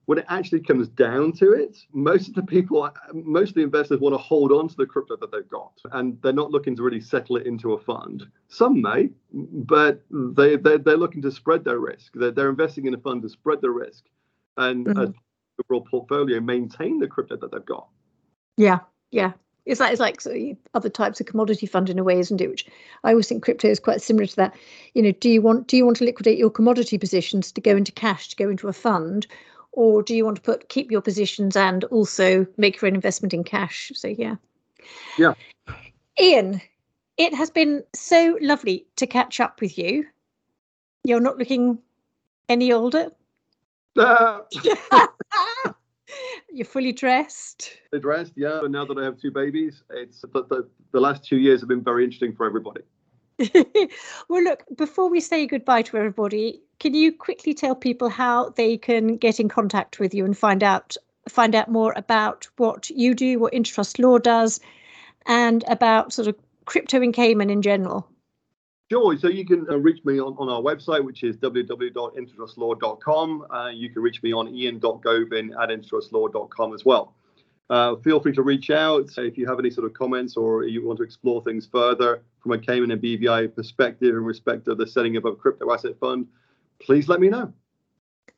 when 0.07 0.19
it 0.19 0.25
actually 0.29 0.61
comes 0.61 0.89
down 0.89 1.33
to 1.33 1.53
it, 1.53 1.79
most 1.93 2.29
of 2.29 2.35
the 2.35 2.43
people, 2.43 2.89
most 3.13 3.51
of 3.51 3.55
the 3.57 3.63
investors 3.63 4.01
want 4.01 4.15
to 4.15 4.19
hold 4.19 4.53
on 4.53 4.69
to 4.69 4.77
the 4.77 4.87
crypto 4.87 5.17
that 5.17 5.33
they've 5.33 5.49
got, 5.49 5.73
and 5.93 6.21
they're 6.23 6.33
not 6.33 6.53
looking 6.53 6.77
to 6.77 6.83
really 6.83 7.01
settle 7.01 7.37
it 7.37 7.47
into 7.47 7.73
a 7.73 7.79
fund. 7.79 8.25
Some 8.49 8.81
may, 8.81 9.11
but 9.33 10.03
they 10.11 10.57
they're, 10.57 10.79
they're 10.79 10.97
looking 10.97 11.23
to 11.23 11.31
spread 11.33 11.65
their 11.65 11.81
risk. 11.81 12.13
They're, 12.15 12.31
they're 12.31 12.49
investing 12.49 12.87
in 12.87 12.95
a 12.95 12.99
fund 12.99 13.23
to 13.23 13.29
spread 13.29 13.61
the 13.61 13.71
risk, 13.71 14.05
and 14.57 14.87
mm-hmm. 14.87 15.13
overall 15.65 15.87
portfolio 15.91 16.41
maintain 16.41 17.01
the 17.01 17.09
crypto 17.09 17.37
that 17.37 17.51
they've 17.51 17.67
got. 17.67 17.89
Yeah, 18.57 18.79
yeah. 19.11 19.33
It's 19.67 19.81
like 19.81 19.93
it's 19.93 20.27
like 20.27 20.57
other 20.75 20.89
types 20.89 21.21
of 21.21 21.27
commodity 21.27 21.67
fund 21.67 21.91
in 21.91 21.99
a 21.99 22.05
way, 22.05 22.21
isn't 22.21 22.41
it? 22.41 22.49
Which 22.49 22.65
I 23.03 23.11
always 23.11 23.29
think 23.29 23.43
crypto 23.43 23.67
is 23.67 23.81
quite 23.81 24.01
similar 24.01 24.27
to 24.27 24.37
that. 24.37 24.55
You 24.95 25.03
know, 25.03 25.11
do 25.11 25.29
you 25.29 25.43
want 25.43 25.67
do 25.67 25.77
you 25.77 25.85
want 25.85 25.97
to 25.97 26.05
liquidate 26.05 26.39
your 26.39 26.51
commodity 26.51 26.97
positions 26.97 27.51
to 27.51 27.61
go 27.61 27.77
into 27.77 27.91
cash 27.91 28.29
to 28.29 28.37
go 28.37 28.49
into 28.49 28.69
a 28.69 28.73
fund, 28.73 29.27
or 29.77 30.03
do 30.03 30.17
you 30.17 30.25
want 30.25 30.37
to 30.37 30.43
put 30.43 30.69
keep 30.69 30.91
your 30.91 31.03
positions 31.03 31.55
and 31.55 31.85
also 31.85 32.45
make 32.57 32.81
your 32.81 32.89
own 32.89 32.95
investment 32.97 33.33
in 33.33 33.45
cash? 33.45 33.93
So 33.95 34.09
yeah. 34.09 34.35
Yeah. 35.17 35.35
Ian, 36.21 36.61
it 37.17 37.35
has 37.35 37.51
been 37.51 37.85
so 37.95 38.39
lovely 38.41 38.87
to 38.97 39.07
catch 39.07 39.39
up 39.39 39.61
with 39.61 39.79
you. 39.79 40.07
You're 41.05 41.21
not 41.21 41.39
looking 41.39 41.79
any 42.49 42.73
older. 42.73 43.11
Uh. 43.97 44.41
You're 46.53 46.65
fully 46.65 46.93
dressed. 46.93 47.77
Dressed, 48.01 48.33
yeah. 48.37 48.61
And 48.63 48.73
now 48.73 48.87
that 48.87 48.97
I 48.97 49.05
have 49.05 49.21
two 49.21 49.31
babies, 49.31 49.83
it's 49.91 50.23
the, 50.23 50.29
the, 50.29 50.69
the 50.93 51.01
last 51.01 51.25
two 51.25 51.37
years 51.37 51.61
have 51.61 51.69
been 51.69 51.85
very 51.85 52.05
interesting 52.05 52.35
for 52.35 52.47
everybody. 52.47 52.81
well, 54.29 54.43
look, 54.43 54.65
before 54.77 55.11
we 55.11 55.21
say 55.21 55.47
goodbye 55.47 55.83
to 55.83 55.99
everybody, 55.99 56.63
can 56.79 56.95
you 56.95 57.13
quickly 57.13 57.55
tell 57.55 57.75
people 57.75 58.09
how 58.09 58.51
they 58.51 58.77
can 58.77 59.17
get 59.17 59.41
in 59.41 59.49
contact 59.49 59.99
with 59.99 60.15
you 60.15 60.25
and 60.25 60.37
find 60.37 60.63
out 60.63 60.97
find 61.29 61.55
out 61.55 61.69
more 61.69 61.93
about 61.97 62.47
what 62.57 62.89
you 62.91 63.15
do, 63.15 63.39
what 63.39 63.53
Intertrust 63.53 63.99
Law 63.99 64.19
does, 64.19 64.61
and 65.27 65.65
about 65.67 66.13
sort 66.13 66.29
of 66.29 66.37
crypto 66.67 67.03
in 67.03 67.13
Cayman 67.13 67.51
in 67.51 67.63
general? 67.63 68.09
Sure. 68.91 69.19
So 69.19 69.27
you 69.27 69.45
can 69.45 69.67
uh, 69.69 69.79
reach 69.79 70.05
me 70.05 70.21
on, 70.21 70.37
on 70.39 70.49
our 70.49 70.63
website, 70.63 71.05
which 71.05 71.25
is 71.25 71.37
www.intertrustlaw.com. 71.39 73.47
Uh, 73.51 73.71
you 73.75 73.91
can 73.91 74.01
reach 74.01 74.23
me 74.23 74.33
on 74.33 74.55
ian.gobin 74.55 75.55
at 75.61 75.71
intertrustlaw.com 75.71 76.73
as 76.73 76.85
well. 76.85 77.13
Uh, 77.69 77.97
feel 77.97 78.21
free 78.21 78.33
to 78.33 78.43
reach 78.43 78.71
out 78.71 79.11
if 79.17 79.37
you 79.37 79.45
have 79.45 79.59
any 79.59 79.71
sort 79.71 79.87
of 79.87 79.93
comments 79.93 80.37
or 80.37 80.63
you 80.63 80.87
want 80.87 80.99
to 80.99 81.03
explore 81.03 81.43
things 81.43 81.67
further 81.67 82.23
from 82.41 82.53
a 82.53 82.59
Cayman 82.59 82.93
and 82.93 83.03
BVI 83.03 83.53
perspective 83.57 84.15
in 84.15 84.23
respect 84.23 84.69
of 84.69 84.79
the 84.79 84.87
setting 84.87 85.17
up 85.17 85.25
of 85.25 85.33
a 85.33 85.37
crypto 85.37 85.73
asset 85.73 85.99
fund. 85.99 86.29
Please 86.81 87.09
let 87.09 87.21
me 87.21 87.29
know. 87.29 87.53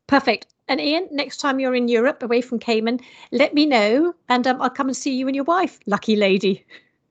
Perfect. 0.06 0.46
And 0.68 0.80
Ian, 0.80 1.08
next 1.10 1.38
time 1.38 1.60
you're 1.60 1.74
in 1.74 1.88
Europe 1.88 2.22
away 2.22 2.40
from 2.40 2.58
Cayman, 2.58 3.00
let 3.32 3.54
me 3.54 3.66
know 3.66 4.14
and 4.28 4.46
um, 4.46 4.60
I'll 4.60 4.70
come 4.70 4.88
and 4.88 4.96
see 4.96 5.14
you 5.14 5.26
and 5.26 5.34
your 5.34 5.44
wife, 5.44 5.78
lucky 5.86 6.16
lady. 6.16 6.64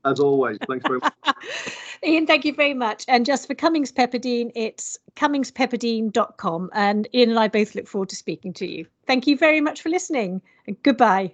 As 0.05 0.19
always, 0.19 0.57
thanks 0.67 0.85
very 0.87 0.99
much. 0.99 1.13
Ian, 2.03 2.27
thank 2.27 2.45
you 2.45 2.53
very 2.53 2.75
much. 2.75 3.03
And 3.07 3.25
just 3.25 3.47
for 3.47 3.55
Cummings 3.55 3.91
Pepperdine, 3.91 4.51
it's 4.55 4.97
cummingspepperdine.com. 5.15 6.69
And 6.73 7.07
Ian 7.13 7.31
and 7.31 7.39
I 7.39 7.47
both 7.47 7.75
look 7.75 7.87
forward 7.87 8.09
to 8.09 8.15
speaking 8.15 8.53
to 8.53 8.67
you. 8.67 8.85
Thank 9.05 9.27
you 9.27 9.35
very 9.35 9.59
much 9.59 9.81
for 9.81 9.89
listening 9.89 10.41
and 10.67 10.81
goodbye. 10.83 11.33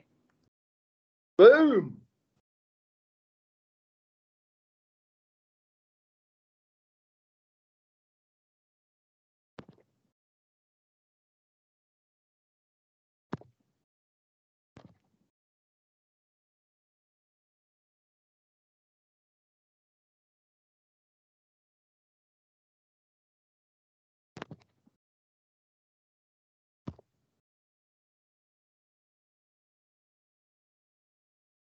Boom 1.38 1.98